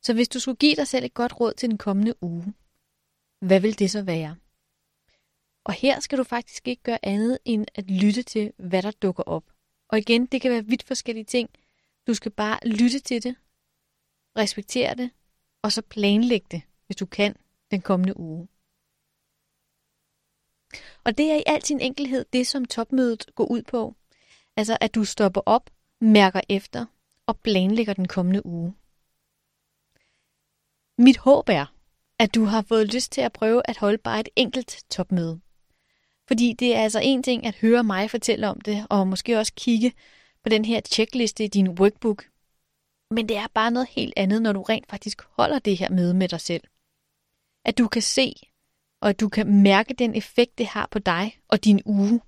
Så 0.03 0.15
hvis 0.15 0.29
du 0.29 0.41
skulle 0.41 0.57
give 0.57 0.77
dig 0.77 0.89
selv 0.89 1.05
et 1.05 1.15
godt 1.15 1.41
råd 1.41 1.53
til 1.53 1.71
den 1.71 1.79
kommende 1.79 2.23
uge, 2.23 2.55
hvad 3.41 3.61
vil 3.61 3.79
det 3.79 3.91
så 3.91 4.03
være? 4.03 4.37
Og 5.65 5.73
her 5.73 6.01
skal 6.01 6.19
du 6.19 6.25
faktisk 6.25 6.69
ikke 6.69 6.83
gøre 6.83 6.99
andet 7.03 7.39
end 7.45 7.67
at 7.75 7.91
lytte 7.91 8.23
til, 8.23 8.53
hvad 8.57 8.83
der 8.83 8.91
dukker 8.91 9.23
op. 9.23 9.45
Og 9.89 9.99
igen, 9.99 10.27
det 10.27 10.41
kan 10.41 10.51
være 10.51 10.65
vidt 10.65 10.83
forskellige 10.83 11.25
ting. 11.25 11.51
Du 12.09 12.15
skal 12.15 12.33
bare 12.33 12.59
lytte 12.67 12.99
til 12.99 13.23
det, 13.23 13.37
respektere 14.39 14.95
det, 14.95 15.11
og 15.63 15.73
så 15.73 15.83
planlægge 15.83 16.47
det, 16.51 16.63
hvis 16.87 16.97
du 16.97 17.07
kan, 17.07 17.37
den 17.71 17.81
kommende 17.81 18.21
uge. 18.21 18.49
Og 21.05 21.19
det 21.19 21.31
er 21.31 21.37
i 21.37 21.43
al 21.47 21.65
sin 21.65 21.81
enkelhed 21.81 22.25
det, 22.33 22.47
som 22.47 22.65
topmødet 22.65 23.35
går 23.35 23.45
ud 23.45 23.63
på. 23.63 23.95
Altså 24.57 24.79
at 24.81 24.95
du 24.95 25.05
stopper 25.05 25.41
op, 25.47 25.71
mærker 26.01 26.41
efter 26.49 26.87
og 27.27 27.41
planlægger 27.41 27.93
den 27.93 28.09
kommende 28.09 28.47
uge. 28.47 28.75
Mit 30.99 31.17
håb 31.17 31.49
er, 31.49 31.75
at 32.19 32.35
du 32.35 32.45
har 32.45 32.63
fået 32.63 32.95
lyst 32.95 33.13
til 33.13 33.21
at 33.21 33.33
prøve 33.33 33.63
at 33.65 33.79
holde 33.79 33.99
bare 33.99 34.21
et 34.21 34.29
enkelt 34.37 34.85
topmøde. 34.91 35.41
Fordi 36.29 36.53
det 36.53 36.75
er 36.75 36.83
altså 36.83 37.01
en 37.03 37.23
ting 37.23 37.47
at 37.47 37.57
høre 37.57 37.85
mig 37.85 38.11
fortælle 38.11 38.49
om 38.49 38.61
det, 38.61 38.87
og 38.91 39.09
måske 39.09 39.39
også 39.39 39.53
kigge 39.57 39.93
på 40.43 40.49
den 40.49 40.65
her 40.65 40.81
checkliste 40.81 41.45
i 41.45 41.49
din 41.49 41.69
workbook. 41.69 42.25
Men 43.11 43.29
det 43.29 43.37
er 43.37 43.47
bare 43.55 43.71
noget 43.71 43.89
helt 43.89 44.15
andet, 44.17 44.43
når 44.43 44.53
du 44.53 44.63
rent 44.63 44.87
faktisk 44.87 45.23
holder 45.23 45.59
det 45.59 45.77
her 45.77 45.91
møde 45.91 46.15
med 46.15 46.29
dig 46.29 46.41
selv. 46.41 46.65
At 47.65 47.79
du 47.79 47.89
kan 47.89 48.03
se, 48.03 48.35
og 49.01 49.09
at 49.09 49.21
du 49.21 49.29
kan 49.29 49.63
mærke 49.63 49.95
den 49.95 50.15
effekt, 50.15 50.59
det 50.59 50.67
har 50.67 50.89
på 50.91 50.99
dig 50.99 51.41
og 51.49 51.65
din 51.65 51.83
uge. 51.85 52.21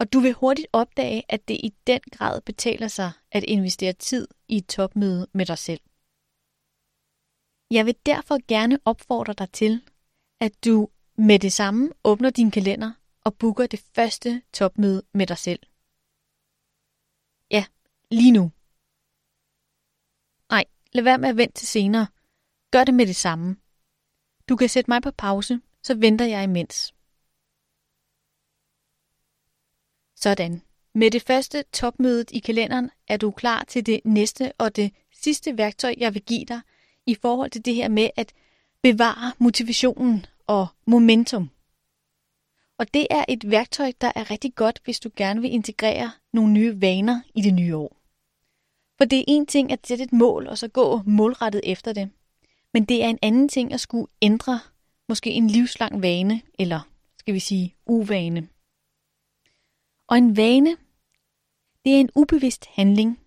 Og 0.00 0.12
du 0.12 0.20
vil 0.20 0.32
hurtigt 0.32 0.68
opdage, 0.72 1.22
at 1.28 1.48
det 1.48 1.54
i 1.54 1.74
den 1.86 2.00
grad 2.10 2.40
betaler 2.40 2.88
sig 2.88 3.12
at 3.32 3.44
investere 3.44 3.92
tid 3.92 4.28
i 4.48 4.56
et 4.56 4.66
topmøde 4.66 5.28
med 5.32 5.46
dig 5.46 5.58
selv. 5.58 5.80
Jeg 7.70 7.86
vil 7.86 7.96
derfor 8.06 8.46
gerne 8.48 8.78
opfordre 8.84 9.32
dig 9.32 9.50
til, 9.52 9.82
at 10.40 10.64
du 10.64 10.88
med 11.16 11.38
det 11.38 11.52
samme 11.52 11.90
åbner 12.04 12.30
din 12.30 12.50
kalender 12.50 12.92
og 13.24 13.34
booker 13.34 13.66
det 13.66 13.80
første 13.94 14.42
topmøde 14.52 15.02
med 15.12 15.26
dig 15.26 15.38
selv. 15.38 15.60
Lige 18.10 18.32
nu. 18.32 18.50
Nej, 20.50 20.64
lad 20.92 21.02
være 21.02 21.18
med 21.18 21.28
at 21.28 21.36
vente 21.36 21.54
til 21.54 21.68
senere. 21.68 22.06
Gør 22.70 22.84
det 22.84 22.94
med 22.94 23.06
det 23.06 23.16
samme. 23.16 23.56
Du 24.48 24.56
kan 24.56 24.68
sætte 24.68 24.90
mig 24.90 25.02
på 25.02 25.10
pause, 25.10 25.60
så 25.82 25.94
venter 25.94 26.24
jeg 26.24 26.44
imens. 26.44 26.94
Sådan. 30.16 30.62
Med 30.94 31.10
det 31.10 31.22
første 31.22 31.64
topmødet 31.72 32.30
i 32.30 32.38
kalenderen 32.38 32.90
er 33.08 33.16
du 33.16 33.30
klar 33.30 33.64
til 33.64 33.86
det 33.86 34.00
næste 34.04 34.52
og 34.58 34.76
det 34.76 34.92
sidste 35.12 35.58
værktøj, 35.58 35.94
jeg 35.98 36.14
vil 36.14 36.22
give 36.22 36.44
dig 36.44 36.60
i 37.06 37.14
forhold 37.14 37.50
til 37.50 37.64
det 37.64 37.74
her 37.74 37.88
med 37.88 38.10
at 38.16 38.32
bevare 38.82 39.32
motivationen 39.38 40.26
og 40.46 40.66
momentum. 40.86 41.50
Og 42.84 42.94
det 42.94 43.06
er 43.10 43.24
et 43.28 43.50
værktøj, 43.50 43.92
der 44.00 44.12
er 44.14 44.30
rigtig 44.30 44.54
godt, 44.54 44.80
hvis 44.84 45.00
du 45.00 45.10
gerne 45.16 45.40
vil 45.40 45.52
integrere 45.52 46.12
nogle 46.32 46.52
nye 46.52 46.80
vaner 46.80 47.20
i 47.34 47.40
det 47.40 47.54
nye 47.54 47.76
år. 47.76 47.96
For 48.98 49.04
det 49.04 49.18
er 49.18 49.24
en 49.28 49.46
ting 49.46 49.72
at 49.72 49.86
sætte 49.86 50.04
et 50.04 50.12
mål 50.12 50.46
og 50.46 50.58
så 50.58 50.68
gå 50.68 51.02
målrettet 51.06 51.60
efter 51.64 51.92
det. 51.92 52.10
Men 52.72 52.84
det 52.84 53.04
er 53.04 53.08
en 53.08 53.18
anden 53.22 53.48
ting 53.48 53.72
at 53.72 53.80
skulle 53.80 54.06
ændre 54.22 54.60
måske 55.08 55.30
en 55.30 55.46
livslang 55.46 56.02
vane, 56.02 56.42
eller 56.58 56.80
skal 57.18 57.34
vi 57.34 57.38
sige 57.38 57.74
uvane. 57.86 58.48
Og 60.08 60.18
en 60.18 60.36
vane, 60.36 60.76
det 61.84 61.94
er 61.94 62.00
en 62.00 62.10
ubevidst 62.14 62.66
handling, 62.66 63.20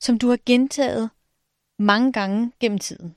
som 0.00 0.18
du 0.18 0.28
har 0.28 0.38
gentaget 0.46 1.10
mange 1.78 2.12
gange 2.12 2.52
gennem 2.60 2.78
tiden. 2.78 3.14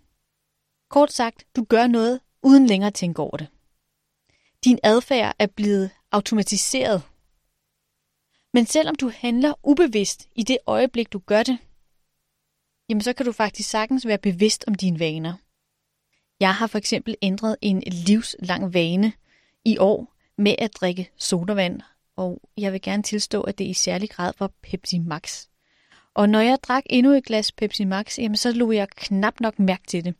Kort 0.90 1.12
sagt, 1.12 1.46
du 1.56 1.64
gør 1.64 1.88
noget 1.88 2.20
uden 2.44 2.68
længere 2.68 2.88
at 2.88 2.94
tænke 2.94 3.22
over 3.22 3.38
det. 3.38 3.48
Din 4.64 4.80
adfærd 4.84 5.36
er 5.40 5.48
blevet 5.48 5.90
automatiseret. 6.12 7.02
Men 8.54 8.66
selvom 8.66 8.96
du 8.96 9.12
handler 9.16 9.54
ubevidst 9.64 10.30
i 10.36 10.44
det 10.44 10.58
øjeblik, 10.66 11.14
du 11.14 11.20
gør 11.20 11.44
det, 11.44 11.58
jamen 12.90 13.02
så 13.02 13.14
kan 13.14 13.26
du 13.26 13.32
faktisk 13.32 13.70
sagtens 13.70 14.08
være 14.08 14.18
bevidst 14.18 14.64
om 14.68 14.76
dine 14.76 15.00
vaner. 15.00 15.34
Jeg 16.40 16.56
har 16.56 16.68
for 16.68 16.78
eksempel 16.78 17.16
ændret 17.22 17.56
en 17.62 17.84
livslang 17.88 18.74
vane 18.74 19.14
i 19.66 19.78
år 19.78 20.14
med 20.38 20.56
at 20.60 20.74
drikke 20.74 21.12
sodavand, 21.18 21.82
og 22.16 22.42
jeg 22.58 22.74
vil 22.74 22.82
gerne 22.82 23.04
tilstå, 23.04 23.42
at 23.42 23.58
det 23.58 23.66
i 23.66 23.74
særlig 23.74 24.10
grad 24.10 24.34
var 24.40 24.52
Pepsi 24.62 25.00
Max. 25.00 25.48
Og 26.14 26.30
når 26.30 26.40
jeg 26.40 26.58
drak 26.64 26.84
endnu 26.86 27.12
et 27.12 27.26
glas 27.26 27.52
Pepsi 27.52 27.84
Max, 27.84 28.20
jamen 28.20 28.38
så 28.38 28.52
lå 28.52 28.72
jeg 28.72 28.90
knap 28.90 29.40
nok 29.40 29.60
mærke 29.60 29.88
til 29.88 30.04
det. 30.04 30.16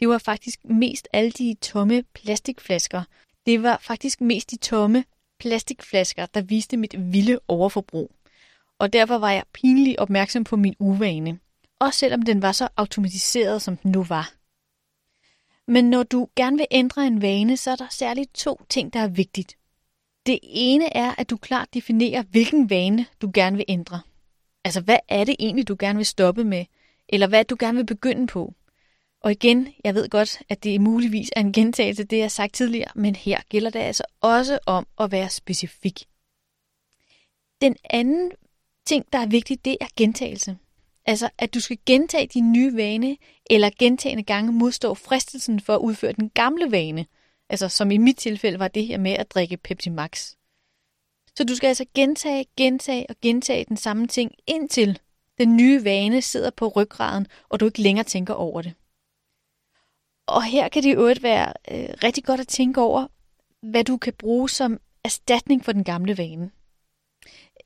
Det 0.00 0.08
var 0.08 0.18
faktisk 0.18 0.64
mest 0.64 1.08
alle 1.12 1.30
de 1.30 1.56
tomme 1.60 2.02
plastikflasker. 2.02 3.02
Det 3.46 3.62
var 3.62 3.78
faktisk 3.82 4.20
mest 4.20 4.50
de 4.50 4.56
tomme 4.56 5.04
plastikflasker, 5.38 6.26
der 6.26 6.42
viste 6.42 6.76
mit 6.76 6.94
vilde 6.98 7.40
overforbrug. 7.48 8.10
Og 8.78 8.92
derfor 8.92 9.18
var 9.18 9.30
jeg 9.30 9.44
pinligt 9.52 9.98
opmærksom 9.98 10.44
på 10.44 10.56
min 10.56 10.74
uvane. 10.78 11.38
Også 11.78 11.98
selvom 11.98 12.22
den 12.22 12.42
var 12.42 12.52
så 12.52 12.68
automatiseret, 12.76 13.62
som 13.62 13.76
den 13.76 13.92
nu 13.92 14.02
var. 14.02 14.32
Men 15.66 15.90
når 15.90 16.02
du 16.02 16.28
gerne 16.36 16.56
vil 16.56 16.66
ændre 16.70 17.06
en 17.06 17.22
vane, 17.22 17.56
så 17.56 17.70
er 17.70 17.76
der 17.76 17.86
særligt 17.90 18.34
to 18.34 18.60
ting, 18.68 18.92
der 18.92 19.00
er 19.00 19.08
vigtigt. 19.08 19.56
Det 20.26 20.38
ene 20.42 20.96
er, 20.96 21.14
at 21.18 21.30
du 21.30 21.36
klart 21.36 21.74
definerer, 21.74 22.22
hvilken 22.22 22.70
vane 22.70 23.06
du 23.22 23.30
gerne 23.34 23.56
vil 23.56 23.64
ændre. 23.68 24.00
Altså, 24.64 24.80
hvad 24.80 24.98
er 25.08 25.24
det 25.24 25.36
egentlig, 25.38 25.68
du 25.68 25.76
gerne 25.78 25.96
vil 25.96 26.06
stoppe 26.06 26.44
med? 26.44 26.64
Eller 27.08 27.26
hvad 27.26 27.44
du 27.44 27.56
gerne 27.58 27.76
vil 27.76 27.86
begynde 27.86 28.26
på? 28.26 28.54
Og 29.20 29.32
igen, 29.32 29.68
jeg 29.84 29.94
ved 29.94 30.08
godt, 30.08 30.42
at 30.48 30.64
det 30.64 30.80
muligvis 30.80 31.30
er 31.36 31.40
en 31.40 31.52
gentagelse 31.52 32.04
det, 32.04 32.16
jeg 32.16 32.24
har 32.24 32.28
sagt 32.28 32.54
tidligere, 32.54 32.90
men 32.94 33.16
her 33.16 33.40
gælder 33.48 33.70
det 33.70 33.78
altså 33.78 34.04
også 34.20 34.58
om 34.66 34.86
at 35.00 35.12
være 35.12 35.30
specifik. 35.30 36.06
Den 37.60 37.76
anden 37.90 38.32
ting, 38.86 39.04
der 39.12 39.18
er 39.18 39.26
vigtig, 39.26 39.64
det 39.64 39.76
er 39.80 39.86
gentagelse. 39.96 40.56
Altså, 41.06 41.28
at 41.38 41.54
du 41.54 41.60
skal 41.60 41.78
gentage 41.86 42.26
din 42.26 42.52
nye 42.52 42.76
vane, 42.76 43.16
eller 43.50 43.70
gentagende 43.78 44.22
gange 44.22 44.52
modstå 44.52 44.94
fristelsen 44.94 45.60
for 45.60 45.74
at 45.74 45.80
udføre 45.80 46.12
den 46.12 46.30
gamle 46.30 46.70
vane. 46.70 47.06
Altså, 47.48 47.68
som 47.68 47.90
i 47.90 47.96
mit 47.96 48.16
tilfælde 48.16 48.58
var 48.58 48.68
det 48.68 48.86
her 48.86 48.98
med 48.98 49.12
at 49.12 49.30
drikke 49.30 49.56
Pepsi 49.56 49.90
Max. 49.90 50.34
Så 51.36 51.44
du 51.44 51.54
skal 51.54 51.68
altså 51.68 51.84
gentage, 51.94 52.46
gentage 52.56 53.06
og 53.08 53.16
gentage 53.22 53.64
den 53.64 53.76
samme 53.76 54.06
ting, 54.06 54.32
indtil 54.46 54.98
den 55.38 55.56
nye 55.56 55.84
vane 55.84 56.22
sidder 56.22 56.50
på 56.50 56.68
ryggraden, 56.68 57.26
og 57.48 57.60
du 57.60 57.64
ikke 57.64 57.82
længere 57.82 58.04
tænker 58.04 58.34
over 58.34 58.62
det. 58.62 58.74
Og 60.26 60.44
her 60.44 60.68
kan 60.68 60.82
det 60.82 60.94
jo 60.94 61.14
være 61.22 61.52
øh, 61.70 61.88
rigtig 62.04 62.24
godt 62.24 62.40
at 62.40 62.48
tænke 62.48 62.80
over, 62.80 63.06
hvad 63.62 63.84
du 63.84 63.96
kan 63.96 64.12
bruge 64.12 64.50
som 64.50 64.80
erstatning 65.04 65.64
for 65.64 65.72
den 65.72 65.84
gamle 65.84 66.18
vane. 66.18 66.50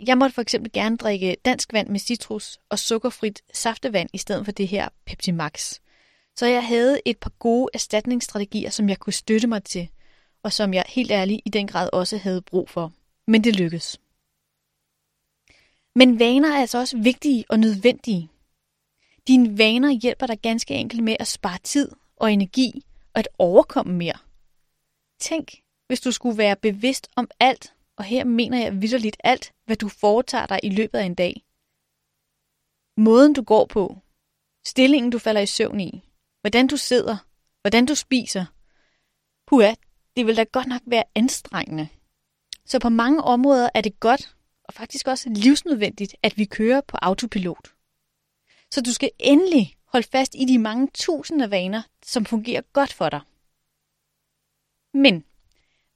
Jeg 0.06 0.18
måtte 0.18 0.34
for 0.34 0.42
eksempel 0.42 0.72
gerne 0.72 0.96
drikke 0.96 1.36
dansk 1.44 1.72
vand 1.72 1.88
med 1.88 2.00
citrus 2.00 2.58
og 2.68 2.78
sukkerfrit 2.78 3.42
saftevand 3.52 4.08
i 4.12 4.18
stedet 4.18 4.44
for 4.44 4.52
det 4.52 4.68
her 4.68 4.88
Pepsi 5.06 5.30
Max. 5.30 5.80
Så 6.36 6.46
jeg 6.46 6.66
havde 6.66 7.00
et 7.04 7.18
par 7.18 7.30
gode 7.38 7.68
erstatningsstrategier, 7.74 8.70
som 8.70 8.88
jeg 8.88 8.98
kunne 8.98 9.12
støtte 9.12 9.46
mig 9.46 9.64
til, 9.64 9.88
og 10.42 10.52
som 10.52 10.74
jeg 10.74 10.84
helt 10.88 11.10
ærligt 11.10 11.40
i 11.44 11.50
den 11.50 11.66
grad 11.66 11.90
også 11.92 12.16
havde 12.16 12.42
brug 12.42 12.70
for. 12.70 12.92
Men 13.26 13.44
det 13.44 13.56
lykkedes. 13.56 14.00
Men 15.94 16.18
vaner 16.18 16.48
er 16.48 16.60
altså 16.60 16.78
også 16.78 16.98
vigtige 16.98 17.44
og 17.48 17.58
nødvendige. 17.58 18.28
Dine 19.28 19.58
vaner 19.58 19.90
hjælper 19.90 20.26
dig 20.26 20.38
ganske 20.38 20.74
enkelt 20.74 21.04
med 21.04 21.16
at 21.20 21.26
spare 21.26 21.58
tid 21.62 21.90
og 22.24 22.32
energi 22.32 22.84
og 23.14 23.18
at 23.18 23.28
overkomme 23.38 23.94
mere. 23.94 24.18
Tænk, 25.20 25.62
hvis 25.86 26.00
du 26.00 26.12
skulle 26.12 26.38
være 26.38 26.56
bevidst 26.56 27.08
om 27.16 27.30
alt, 27.40 27.74
og 27.96 28.04
her 28.04 28.24
mener 28.24 28.58
jeg 28.58 28.82
vidderligt 28.82 29.16
alt, 29.24 29.52
hvad 29.66 29.76
du 29.76 29.88
foretager 29.88 30.46
dig 30.46 30.60
i 30.62 30.70
løbet 30.70 30.98
af 30.98 31.04
en 31.04 31.14
dag. 31.14 31.44
Måden 32.96 33.32
du 33.32 33.42
går 33.42 33.66
på, 33.66 33.98
stillingen 34.66 35.10
du 35.10 35.18
falder 35.18 35.40
i 35.40 35.46
søvn 35.46 35.80
i, 35.80 36.02
hvordan 36.40 36.66
du 36.66 36.76
sidder, 36.76 37.16
hvordan 37.60 37.86
du 37.86 37.94
spiser. 37.94 38.44
Puha, 39.46 39.74
det 40.16 40.26
vil 40.26 40.36
da 40.36 40.44
godt 40.44 40.66
nok 40.66 40.82
være 40.86 41.04
anstrengende. 41.14 41.88
Så 42.66 42.78
på 42.78 42.88
mange 42.88 43.22
områder 43.22 43.68
er 43.74 43.80
det 43.80 44.00
godt, 44.00 44.36
og 44.64 44.74
faktisk 44.74 45.08
også 45.08 45.28
livsnødvendigt, 45.28 46.16
at 46.22 46.36
vi 46.36 46.44
kører 46.44 46.80
på 46.80 46.96
autopilot. 47.02 47.74
Så 48.70 48.80
du 48.80 48.92
skal 48.92 49.10
endelig 49.18 49.76
Hold 49.94 50.04
fast 50.04 50.34
i 50.34 50.44
de 50.44 50.58
mange 50.58 50.88
tusinde 50.94 51.50
vaner, 51.50 51.82
som 52.02 52.24
fungerer 52.24 52.62
godt 52.72 52.92
for 52.92 53.08
dig. 53.08 53.20
Men 54.94 55.24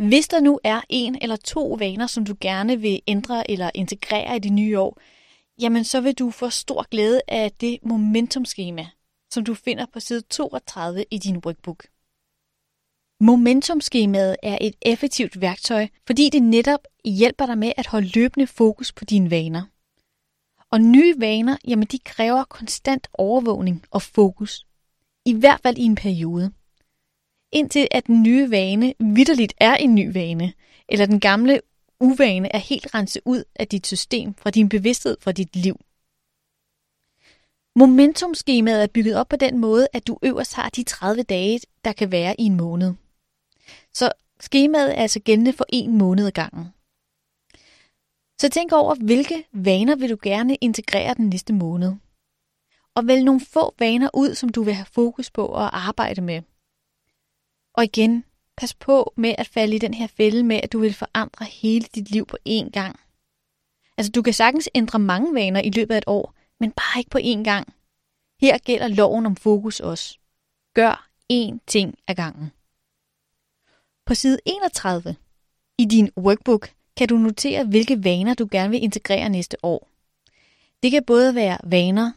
hvis 0.09 0.29
der 0.29 0.41
nu 0.41 0.61
er 0.65 0.81
en 0.89 1.19
eller 1.23 1.37
to 1.37 1.73
vaner, 1.73 2.07
som 2.07 2.25
du 2.25 2.35
gerne 2.41 2.81
vil 2.81 3.03
ændre 3.07 3.51
eller 3.51 3.71
integrere 3.75 4.37
i 4.37 4.39
det 4.39 4.53
nye 4.53 4.79
år, 4.79 5.01
jamen 5.61 5.85
så 5.85 6.01
vil 6.01 6.15
du 6.15 6.31
få 6.31 6.51
stor 6.51 6.89
glæde 6.89 7.21
af 7.29 7.53
det 7.53 7.79
momentumskema, 7.83 8.87
som 9.31 9.45
du 9.45 9.55
finder 9.55 9.87
på 9.93 10.01
side 10.01 10.21
32 10.21 11.05
i 11.11 11.19
din 11.19 11.37
workbook. 11.37 11.87
Momentumskemaet 13.21 14.37
er 14.43 14.59
et 14.61 14.75
effektivt 14.83 15.41
værktøj, 15.41 15.89
fordi 16.07 16.31
det 16.31 16.43
netop 16.43 16.81
hjælper 17.05 17.47
dig 17.47 17.59
med 17.59 17.73
at 17.77 17.87
holde 17.87 18.11
løbende 18.15 18.47
fokus 18.47 18.93
på 18.93 19.05
dine 19.05 19.31
vaner. 19.31 19.63
Og 20.71 20.81
nye 20.81 21.15
vaner, 21.19 21.57
jamen 21.69 21.87
de 21.87 21.99
kræver 21.99 22.45
konstant 22.45 23.09
overvågning 23.13 23.85
og 23.91 24.03
fokus. 24.03 24.67
I 25.25 25.35
hvert 25.35 25.61
fald 25.63 25.79
i 25.79 25.83
en 25.83 25.95
periode. 25.95 26.53
Indtil 27.53 27.89
at 27.91 28.07
den 28.07 28.23
nye 28.23 28.51
vane 28.51 28.95
vidderligt 29.01 29.55
er 29.59 29.75
en 29.75 29.95
ny 29.95 30.13
vane, 30.13 30.53
eller 30.89 31.07
den 31.07 31.21
gamle 31.21 31.61
uvane 32.01 32.55
er 32.55 32.59
helt 32.59 32.95
renset 32.95 33.23
ud 33.25 33.45
af 33.57 33.69
dit 33.69 33.87
system, 33.87 34.35
fra 34.35 34.51
din 34.51 34.69
bevidsthed, 34.69 35.17
fra 35.21 35.33
dit 35.33 35.57
liv. 35.57 35.81
Momentumskemaet 37.77 38.83
er 38.83 38.87
bygget 38.87 39.17
op 39.17 39.29
på 39.29 39.37
den 39.37 39.59
måde, 39.59 39.89
at 39.93 40.07
du 40.07 40.19
øverst 40.23 40.55
har 40.55 40.69
de 40.69 40.83
30 40.83 41.23
dage, 41.23 41.61
der 41.85 41.93
kan 41.93 42.13
være 42.13 42.41
i 42.41 42.43
en 42.43 42.57
måned. 42.57 42.95
Så 43.95 44.13
skemaet 44.41 44.99
er 44.99 45.03
altså 45.03 45.21
gældende 45.21 45.53
for 45.53 45.67
en 45.69 45.99
måned 45.99 46.27
ad 46.27 46.33
gangen. 46.33 46.67
Så 48.41 48.49
tænk 48.49 48.73
over, 48.73 48.95
hvilke 48.95 49.45
vaner 49.53 49.97
vil 49.97 50.11
du 50.11 50.17
gerne 50.23 50.57
integrere 50.57 51.15
den 51.15 51.29
næste 51.29 51.53
måned. 51.53 51.93
Og 52.95 53.07
vælg 53.07 53.25
nogle 53.25 53.41
få 53.41 53.75
vaner 53.79 54.11
ud, 54.15 54.35
som 54.35 54.49
du 54.49 54.63
vil 54.63 54.75
have 54.75 54.87
fokus 54.93 55.31
på 55.31 55.47
og 55.47 55.79
arbejde 55.79 56.21
med. 56.21 56.43
Og 57.75 57.85
igen, 57.85 58.25
pas 58.57 58.75
på 58.75 59.13
med 59.17 59.35
at 59.39 59.47
falde 59.47 59.77
i 59.77 59.79
den 59.79 59.95
her 59.95 60.07
fælde 60.07 60.43
med, 60.43 60.61
at 60.63 60.73
du 60.73 60.79
vil 60.79 60.95
forandre 60.95 61.45
hele 61.45 61.87
dit 61.95 62.11
liv 62.11 62.27
på 62.27 62.37
én 62.49 62.71
gang. 62.71 63.01
Altså, 63.97 64.13
du 64.13 64.23
kan 64.23 64.33
sagtens 64.33 64.69
ændre 64.75 64.99
mange 64.99 65.35
vaner 65.35 65.61
i 65.61 65.71
løbet 65.71 65.95
af 65.95 65.99
et 65.99 66.05
år, 66.07 66.35
men 66.61 66.71
bare 66.73 66.99
ikke 67.01 67.11
på 67.11 67.19
én 67.19 67.43
gang. 67.45 67.75
Her 68.41 68.59
gælder 68.59 68.89
loven 68.89 69.27
om 69.27 69.37
fokus 69.37 69.81
også. 69.81 70.19
Gør 70.75 71.09
én 71.33 71.59
ting 71.67 71.99
ad 72.07 72.15
gangen. 72.15 72.53
På 74.07 74.15
side 74.15 74.39
31 74.47 75.17
i 75.79 75.85
din 75.85 76.11
workbook 76.17 76.71
kan 76.99 77.09
du 77.09 77.17
notere, 77.17 77.65
hvilke 77.65 78.05
vaner 78.05 78.35
du 78.35 78.49
gerne 78.51 78.71
vil 78.71 78.83
integrere 78.83 79.29
næste 79.29 79.57
år. 79.63 79.89
Det 80.83 80.91
kan 80.91 81.05
både 81.05 81.35
være 81.35 81.59
vaner, 81.65 82.13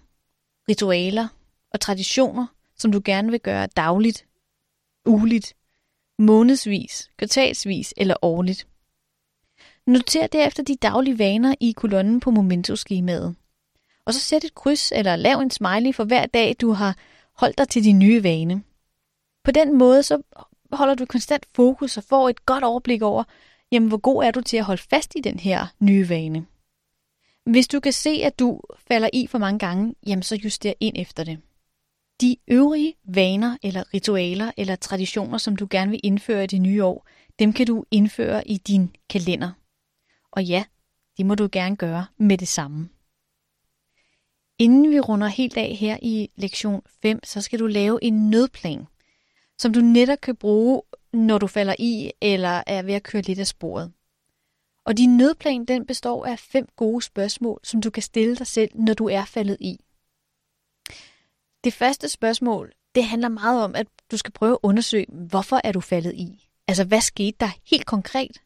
ritualer 0.69 1.27
og 1.73 1.79
traditioner, 1.79 2.45
som 2.77 2.91
du 2.91 3.01
gerne 3.05 3.31
vil 3.31 3.39
gøre 3.39 3.67
dagligt, 3.67 4.25
ugeligt, 5.05 5.55
månedsvis, 6.19 7.09
kvartalsvis 7.17 7.93
eller 7.97 8.15
årligt. 8.21 8.67
Noter 9.87 10.27
derefter 10.27 10.63
de 10.63 10.75
daglige 10.75 11.19
vaner 11.19 11.55
i 11.59 11.71
kolonnen 11.71 12.19
på 12.19 12.31
momentoskemaet. 12.31 13.35
Og 14.05 14.13
så 14.13 14.19
sæt 14.19 14.43
et 14.43 14.55
kryds 14.55 14.91
eller 14.91 15.15
lav 15.15 15.39
en 15.39 15.51
smiley 15.51 15.93
for 15.93 16.03
hver 16.03 16.25
dag, 16.25 16.55
du 16.61 16.71
har 16.71 16.97
holdt 17.37 17.57
dig 17.57 17.69
til 17.69 17.83
din 17.83 17.99
nye 17.99 18.23
vane. 18.23 18.63
På 19.43 19.51
den 19.51 19.77
måde 19.77 20.03
så 20.03 20.21
holder 20.71 20.95
du 20.95 21.05
konstant 21.05 21.45
fokus 21.55 21.97
og 21.97 22.03
får 22.03 22.29
et 22.29 22.45
godt 22.45 22.63
overblik 22.63 23.01
over, 23.01 23.23
jamen 23.71 23.89
hvor 23.89 23.97
god 23.97 24.23
er 24.23 24.31
du 24.31 24.41
til 24.41 24.57
at 24.57 24.63
holde 24.63 24.81
fast 24.81 25.15
i 25.15 25.21
den 25.21 25.39
her 25.39 25.67
nye 25.79 26.09
vane. 26.09 26.45
Hvis 27.45 27.67
du 27.67 27.79
kan 27.79 27.93
se, 27.93 28.09
at 28.09 28.39
du 28.39 28.61
falder 28.87 29.09
i 29.13 29.27
for 29.27 29.37
mange 29.37 29.59
gange, 29.59 29.95
jamen 30.07 30.23
så 30.23 30.35
juster 30.35 30.73
ind 30.79 30.95
efter 30.97 31.23
det. 31.23 31.39
De 32.21 32.37
øvrige 32.47 32.93
vaner 33.03 33.57
eller 33.63 33.93
ritualer 33.93 34.51
eller 34.57 34.75
traditioner, 34.75 35.37
som 35.37 35.55
du 35.55 35.67
gerne 35.69 35.91
vil 35.91 35.99
indføre 36.03 36.43
i 36.43 36.47
det 36.47 36.61
nye 36.61 36.83
år, 36.83 37.07
dem 37.39 37.53
kan 37.53 37.67
du 37.67 37.85
indføre 37.91 38.47
i 38.47 38.57
din 38.57 38.95
kalender. 39.09 39.51
Og 40.31 40.43
ja, 40.43 40.63
det 41.17 41.25
må 41.25 41.35
du 41.35 41.49
gerne 41.51 41.75
gøre 41.75 42.05
med 42.17 42.37
det 42.37 42.47
samme. 42.47 42.89
Inden 44.59 44.91
vi 44.91 44.99
runder 44.99 45.27
helt 45.27 45.57
af 45.57 45.75
her 45.75 45.97
i 46.01 46.29
lektion 46.35 46.81
5, 47.01 47.23
så 47.23 47.41
skal 47.41 47.59
du 47.59 47.67
lave 47.67 48.03
en 48.03 48.29
nødplan, 48.29 48.87
som 49.57 49.73
du 49.73 49.79
netop 49.79 50.21
kan 50.21 50.35
bruge, 50.35 50.81
når 51.13 51.37
du 51.37 51.47
falder 51.47 51.75
i 51.79 52.11
eller 52.21 52.63
er 52.67 52.81
ved 52.81 52.93
at 52.93 53.03
køre 53.03 53.21
lidt 53.21 53.39
af 53.39 53.47
sporet. 53.47 53.91
Og 54.85 54.97
din 54.97 55.17
nødplan 55.17 55.65
den 55.65 55.85
består 55.85 56.25
af 56.25 56.39
fem 56.39 56.67
gode 56.75 57.01
spørgsmål, 57.01 57.59
som 57.63 57.81
du 57.81 57.89
kan 57.89 58.03
stille 58.03 58.35
dig 58.35 58.47
selv, 58.47 58.71
når 58.75 58.93
du 58.93 59.09
er 59.09 59.25
faldet 59.25 59.57
i. 59.59 59.79
Det 61.63 61.73
første 61.73 62.09
spørgsmål, 62.09 62.71
det 62.95 63.03
handler 63.03 63.29
meget 63.29 63.63
om, 63.63 63.75
at 63.75 63.87
du 64.11 64.17
skal 64.17 64.31
prøve 64.31 64.51
at 64.51 64.59
undersøge, 64.63 65.05
hvorfor 65.09 65.61
er 65.63 65.71
du 65.71 65.81
faldet 65.81 66.13
i? 66.13 66.47
Altså, 66.67 66.83
hvad 66.83 67.01
skete 67.01 67.37
der 67.39 67.49
helt 67.65 67.85
konkret? 67.85 68.41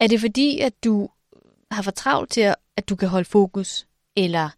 Er 0.00 0.06
det 0.06 0.20
fordi, 0.20 0.60
at 0.60 0.84
du 0.84 1.08
har 1.70 1.82
for 1.82 1.90
travlt 1.90 2.30
til, 2.30 2.54
at 2.76 2.88
du 2.88 2.96
kan 2.96 3.08
holde 3.08 3.28
fokus? 3.28 3.86
Eller 4.16 4.50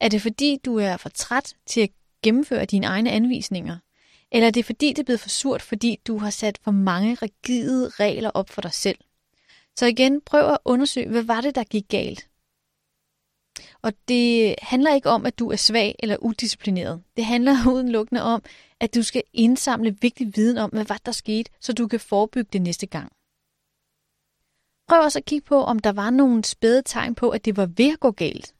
er 0.00 0.08
det 0.08 0.22
fordi, 0.22 0.58
du 0.64 0.76
er 0.76 0.96
for 0.96 1.08
træt 1.08 1.54
til 1.66 1.80
at 1.80 1.90
gennemføre 2.22 2.64
dine 2.64 2.86
egne 2.86 3.10
anvisninger? 3.10 3.78
Eller 4.34 4.50
det 4.50 4.60
er 4.60 4.64
fordi, 4.64 4.88
det 4.88 4.98
er 4.98 5.04
blevet 5.04 5.20
for 5.20 5.28
surt, 5.28 5.62
fordi 5.62 6.00
du 6.06 6.18
har 6.18 6.30
sat 6.30 6.58
for 6.62 6.70
mange 6.70 7.14
rigide 7.14 7.88
regler 7.88 8.30
op 8.30 8.50
for 8.50 8.60
dig 8.60 8.72
selv? 8.72 8.98
Så 9.78 9.86
igen, 9.86 10.20
prøv 10.20 10.52
at 10.52 10.58
undersøge, 10.64 11.08
hvad 11.08 11.22
var 11.22 11.40
det, 11.40 11.54
der 11.54 11.64
gik 11.64 11.88
galt? 11.88 12.28
Og 13.82 13.92
det 14.08 14.54
handler 14.62 14.94
ikke 14.94 15.10
om, 15.10 15.26
at 15.26 15.38
du 15.38 15.50
er 15.50 15.56
svag 15.56 15.96
eller 15.98 16.16
udisciplineret. 16.16 17.02
Det 17.16 17.24
handler 17.24 17.56
udelukkende 17.74 18.22
om, 18.22 18.42
at 18.80 18.94
du 18.94 19.02
skal 19.02 19.22
indsamle 19.32 19.96
vigtig 20.00 20.36
viden 20.36 20.58
om, 20.58 20.70
hvad 20.70 20.84
var 20.84 21.00
der 21.06 21.12
skete, 21.12 21.50
så 21.60 21.72
du 21.72 21.86
kan 21.88 22.00
forebygge 22.00 22.50
det 22.52 22.62
næste 22.62 22.86
gang. 22.86 23.12
Prøv 24.88 25.04
også 25.04 25.18
at 25.18 25.24
kigge 25.24 25.44
på, 25.44 25.62
om 25.62 25.78
der 25.78 25.92
var 25.92 26.10
nogle 26.10 26.44
spæde 26.44 26.82
tegn 26.82 27.14
på, 27.14 27.30
at 27.30 27.44
det 27.44 27.56
var 27.56 27.66
ved 27.66 27.92
at 27.92 28.00
gå 28.00 28.10
galt. 28.10 28.54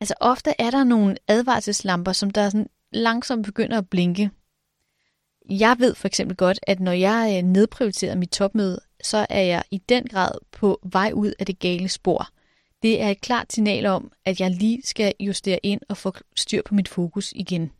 Altså 0.00 0.14
ofte 0.20 0.54
er 0.58 0.70
der 0.70 0.84
nogle 0.84 1.16
advarselslamper, 1.28 2.12
som 2.12 2.30
der 2.30 2.50
sådan 2.50 2.70
langsomt 2.92 3.46
begynder 3.46 3.78
at 3.78 3.90
blinke. 3.90 4.30
Jeg 5.50 5.76
ved 5.78 5.94
for 5.94 6.06
eksempel 6.06 6.36
godt, 6.36 6.60
at 6.62 6.80
når 6.80 6.92
jeg 6.92 7.34
øh, 7.36 7.42
nedprioriterer 7.48 8.14
mit 8.14 8.30
topmøde, 8.30 8.80
så 9.02 9.26
er 9.30 9.40
jeg 9.40 9.62
i 9.70 9.78
den 9.88 10.04
grad 10.04 10.32
på 10.52 10.80
vej 10.82 11.10
ud 11.14 11.32
af 11.38 11.46
det 11.46 11.58
gale 11.58 11.88
spor– 11.88 12.28
det 12.82 13.02
er 13.02 13.08
et 13.08 13.20
klart 13.20 13.52
signal 13.52 13.86
om, 13.86 14.12
at 14.24 14.40
jeg 14.40 14.50
lige 14.50 14.82
skal 14.84 15.14
justere 15.20 15.58
ind 15.62 15.80
og 15.88 15.96
få 15.96 16.12
styr 16.36 16.62
på 16.62 16.74
mit 16.74 16.88
fokus 16.88 17.32
igen. 17.36 17.72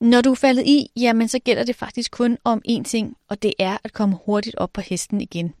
Når 0.00 0.20
du 0.20 0.30
er 0.30 0.34
faldet 0.34 0.66
i, 0.66 0.90
jamen 0.96 1.28
så 1.28 1.38
gælder 1.38 1.64
det 1.64 1.76
faktisk 1.76 2.10
kun 2.10 2.38
om 2.44 2.62
én 2.68 2.82
ting, 2.82 3.16
og 3.28 3.42
det 3.42 3.54
er 3.58 3.78
at 3.84 3.92
komme 3.92 4.18
hurtigt 4.24 4.56
op 4.56 4.72
på 4.72 4.80
hesten 4.80 5.20
igen. 5.20 5.54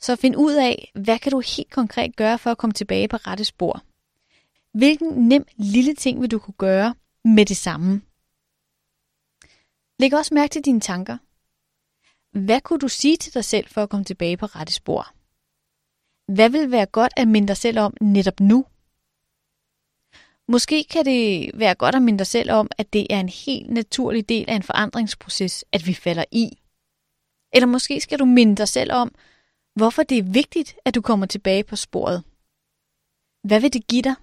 Så 0.00 0.16
find 0.16 0.36
ud 0.36 0.54
af, 0.54 0.90
hvad 0.94 1.18
kan 1.18 1.32
du 1.32 1.42
helt 1.56 1.70
konkret 1.70 2.16
gøre 2.16 2.38
for 2.38 2.50
at 2.50 2.58
komme 2.58 2.72
tilbage 2.72 3.08
på 3.08 3.16
rette 3.16 3.44
spor. 3.44 3.82
Hvilken 4.74 5.28
nem 5.28 5.44
lille 5.56 5.94
ting 5.94 6.20
vil 6.20 6.30
du 6.30 6.38
kunne 6.38 6.54
gøre 6.58 6.94
med 7.24 7.46
det 7.46 7.56
samme? 7.56 8.00
Læg 10.02 10.14
også 10.14 10.34
mærke 10.34 10.52
til 10.52 10.64
dine 10.64 10.80
tanker. 10.80 11.18
Hvad 12.38 12.60
kunne 12.60 12.78
du 12.78 12.88
sige 12.88 13.16
til 13.16 13.34
dig 13.34 13.44
selv 13.44 13.68
for 13.68 13.82
at 13.82 13.88
komme 13.88 14.04
tilbage 14.04 14.36
på 14.36 14.46
rette 14.46 14.72
spor? 14.72 15.14
Hvad 16.32 16.50
vil 16.50 16.70
være 16.70 16.86
godt 16.86 17.12
at 17.16 17.28
minde 17.28 17.48
dig 17.48 17.56
selv 17.56 17.78
om 17.78 17.96
netop 18.00 18.40
nu? 18.40 18.64
Måske 20.48 20.84
kan 20.84 21.04
det 21.04 21.50
være 21.54 21.74
godt 21.74 21.94
at 21.94 22.02
minde 22.02 22.18
dig 22.18 22.26
selv 22.26 22.50
om, 22.50 22.70
at 22.78 22.92
det 22.92 23.06
er 23.10 23.20
en 23.20 23.28
helt 23.28 23.70
naturlig 23.70 24.28
del 24.28 24.44
af 24.48 24.54
en 24.54 24.62
forandringsproces, 24.62 25.64
at 25.72 25.86
vi 25.86 25.94
falder 25.94 26.24
i. 26.30 26.58
Eller 27.52 27.66
måske 27.66 28.00
skal 28.00 28.18
du 28.18 28.24
minde 28.24 28.56
dig 28.56 28.68
selv 28.68 28.92
om, 28.92 29.14
hvorfor 29.74 30.02
det 30.02 30.18
er 30.18 30.22
vigtigt, 30.22 30.76
at 30.84 30.94
du 30.94 31.00
kommer 31.00 31.26
tilbage 31.26 31.64
på 31.64 31.76
sporet. 31.76 32.24
Hvad 33.44 33.60
vil 33.60 33.72
det 33.72 33.86
give 33.86 34.02
dig? 34.02 34.14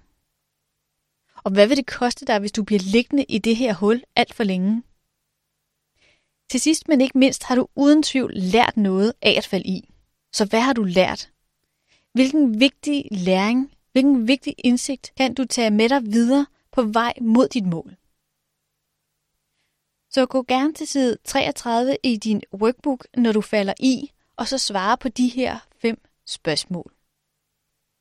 Og 1.44 1.50
hvad 1.50 1.66
vil 1.66 1.76
det 1.76 1.86
koste 1.86 2.26
dig, 2.26 2.38
hvis 2.38 2.52
du 2.52 2.64
bliver 2.64 2.80
liggende 2.92 3.24
i 3.24 3.38
det 3.38 3.56
her 3.56 3.74
hul 3.74 4.02
alt 4.16 4.34
for 4.34 4.44
længe? 4.44 4.82
Til 6.50 6.60
sidst, 6.60 6.88
men 6.88 7.00
ikke 7.00 7.18
mindst, 7.18 7.42
har 7.42 7.54
du 7.54 7.66
uden 7.74 8.02
tvivl 8.02 8.32
lært 8.34 8.76
noget 8.76 9.12
af 9.22 9.34
at 9.36 9.46
falde 9.46 9.68
i. 9.68 9.90
Så 10.32 10.44
hvad 10.44 10.60
har 10.60 10.72
du 10.72 10.82
lært? 10.82 11.30
Hvilken 12.12 12.60
vigtig 12.60 13.08
læring 13.10 13.70
Hvilken 13.92 14.28
vigtig 14.28 14.54
indsigt 14.58 15.12
kan 15.16 15.34
du 15.34 15.44
tage 15.44 15.70
med 15.70 15.88
dig 15.88 16.02
videre 16.04 16.46
på 16.72 16.82
vej 16.82 17.12
mod 17.20 17.48
dit 17.48 17.66
mål? 17.66 17.96
Så 20.10 20.26
gå 20.26 20.42
gerne 20.42 20.74
til 20.74 20.86
side 20.86 21.18
33 21.24 21.96
i 22.02 22.16
din 22.16 22.42
workbook, 22.54 23.06
når 23.16 23.32
du 23.32 23.40
falder 23.40 23.74
i, 23.80 24.10
og 24.36 24.48
så 24.48 24.58
svare 24.58 24.98
på 24.98 25.08
de 25.08 25.28
her 25.28 25.58
fem 25.78 26.02
spørgsmål. 26.26 26.92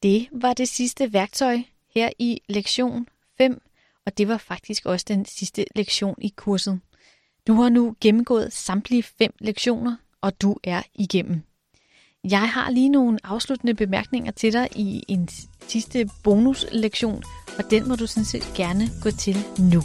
Det 0.04 0.28
var 0.32 0.54
det 0.54 0.70
sidste 0.70 1.14
værktøj 1.14 1.60
her 1.96 2.10
i 2.20 2.42
lektion 2.48 3.08
5, 3.38 3.62
og 4.06 4.18
det 4.18 4.28
var 4.28 4.38
faktisk 4.38 4.86
også 4.86 5.06
den 5.08 5.26
sidste 5.26 5.66
lektion 5.76 6.16
i 6.22 6.34
kurset. 6.36 6.80
Du 7.50 7.54
har 7.54 7.70
nu 7.70 7.96
gennemgået 8.02 8.54
samtlige 8.54 9.04
fem 9.04 9.34
lektioner, 9.40 9.96
og 10.22 10.42
du 10.42 10.58
er 10.64 10.82
igennem. 10.96 11.42
Jeg 12.24 12.50
har 12.50 12.70
lige 12.70 12.90
nogle 12.90 13.20
afsluttende 13.24 13.74
bemærkninger 13.74 14.32
til 14.32 14.54
dig 14.54 14.68
i 14.76 15.04
en 15.08 15.30
sidste 15.68 16.10
bonuslektion, 16.24 17.24
og 17.58 17.64
den 17.72 17.88
må 17.88 17.96
du 17.96 18.08
sådan 18.08 18.26
set 18.26 18.54
gerne 18.56 18.90
gå 19.04 19.12
til 19.12 19.38
nu. 19.74 19.82